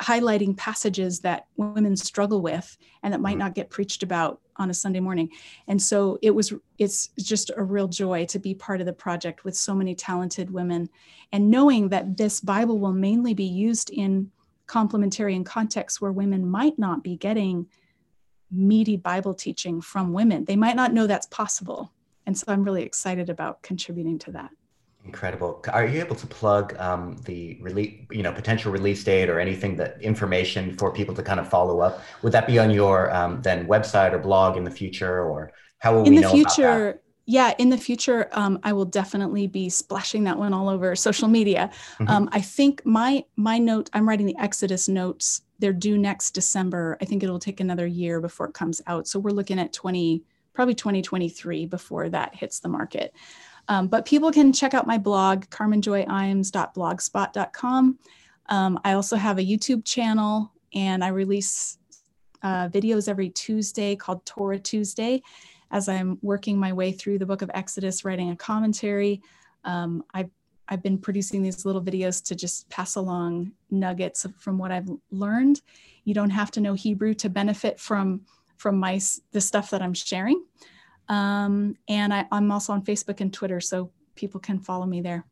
[0.00, 3.40] highlighting passages that women struggle with and that might mm-hmm.
[3.40, 5.30] not get preached about on a Sunday morning.
[5.66, 9.44] And so it was it's just a real joy to be part of the project
[9.44, 10.88] with so many talented women
[11.32, 14.30] and knowing that this Bible will mainly be used in
[14.66, 17.66] complementarian contexts where women might not be getting
[18.50, 20.44] meaty Bible teaching from women.
[20.44, 21.92] They might not know that's possible.
[22.26, 24.50] And so I'm really excited about contributing to that.
[25.04, 25.62] Incredible.
[25.70, 29.76] Are you able to plug um, the release, you know, potential release date or anything
[29.76, 32.00] that information for people to kind of follow up?
[32.22, 35.94] Would that be on your um, then website or blog in the future, or how
[35.94, 37.00] will in we the future?
[37.26, 41.28] Yeah, in the future, um, I will definitely be splashing that one all over social
[41.28, 41.70] media.
[41.98, 42.08] Mm-hmm.
[42.08, 45.42] Um, I think my my note, I'm writing the Exodus notes.
[45.58, 46.96] They're due next December.
[47.00, 49.06] I think it'll take another year before it comes out.
[49.06, 53.14] So we're looking at 20, probably 2023 before that hits the market.
[53.68, 57.98] Um, but people can check out my blog, carmenjoyimes.blogspot.com.
[58.50, 61.78] Um, I also have a YouTube channel and I release
[62.42, 65.22] uh, videos every Tuesday called Torah Tuesday
[65.70, 69.22] as I'm working my way through the book of Exodus, writing a commentary.
[69.64, 70.30] Um, I've
[70.68, 75.60] I've been producing these little videos to just pass along nuggets from what I've learned.
[76.04, 78.22] You don't have to know Hebrew to benefit from
[78.56, 79.00] from my
[79.32, 80.44] the stuff that I'm sharing.
[81.08, 85.24] Um, and I, I'm also on Facebook and Twitter, so people can follow me there.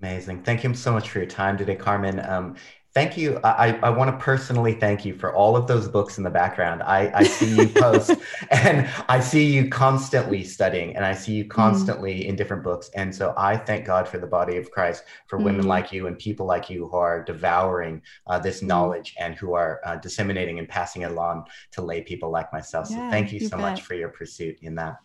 [0.00, 0.42] Amazing.
[0.42, 2.20] Thank you so much for your time today, Carmen.
[2.26, 2.56] Um,
[2.92, 3.38] Thank you.
[3.44, 6.82] I, I want to personally thank you for all of those books in the background.
[6.82, 8.10] I, I see you post
[8.50, 11.50] and I see you constantly studying and I see you mm.
[11.50, 12.24] constantly mm.
[12.26, 12.90] in different books.
[12.96, 15.44] And so I thank God for the body of Christ, for mm.
[15.44, 18.66] women like you and people like you who are devouring uh, this mm.
[18.66, 22.88] knowledge and who are uh, disseminating and passing it along to lay people like myself.
[22.90, 23.60] Yeah, so thank you, you so bet.
[23.60, 24.96] much for your pursuit in that.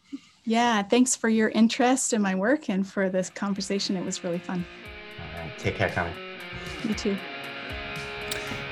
[0.44, 3.96] Yeah, thanks for your interest in my work and for this conversation.
[3.96, 4.66] It was really fun.
[5.20, 5.58] All right.
[5.60, 6.14] Take care, Connie.
[6.84, 7.18] You too.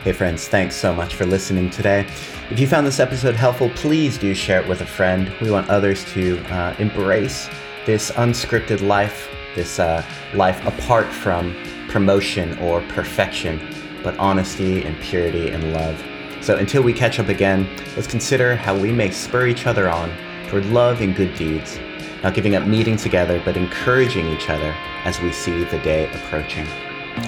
[0.04, 2.06] Hey, friends, thanks so much for listening today.
[2.50, 5.32] If you found this episode helpful, please do share it with a friend.
[5.40, 7.50] We want others to uh, embrace
[7.86, 11.56] this unscripted life, this uh, life apart from
[11.88, 13.62] promotion or perfection,
[14.04, 16.04] but honesty and purity and love.
[16.42, 20.12] So until we catch up again, let's consider how we may spur each other on
[20.50, 21.80] toward love and good deeds,
[22.24, 24.76] not giving up meeting together, but encouraging each other
[25.06, 26.68] as we see the day approaching.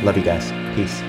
[0.03, 0.51] Love you guys.
[0.75, 1.01] Peace.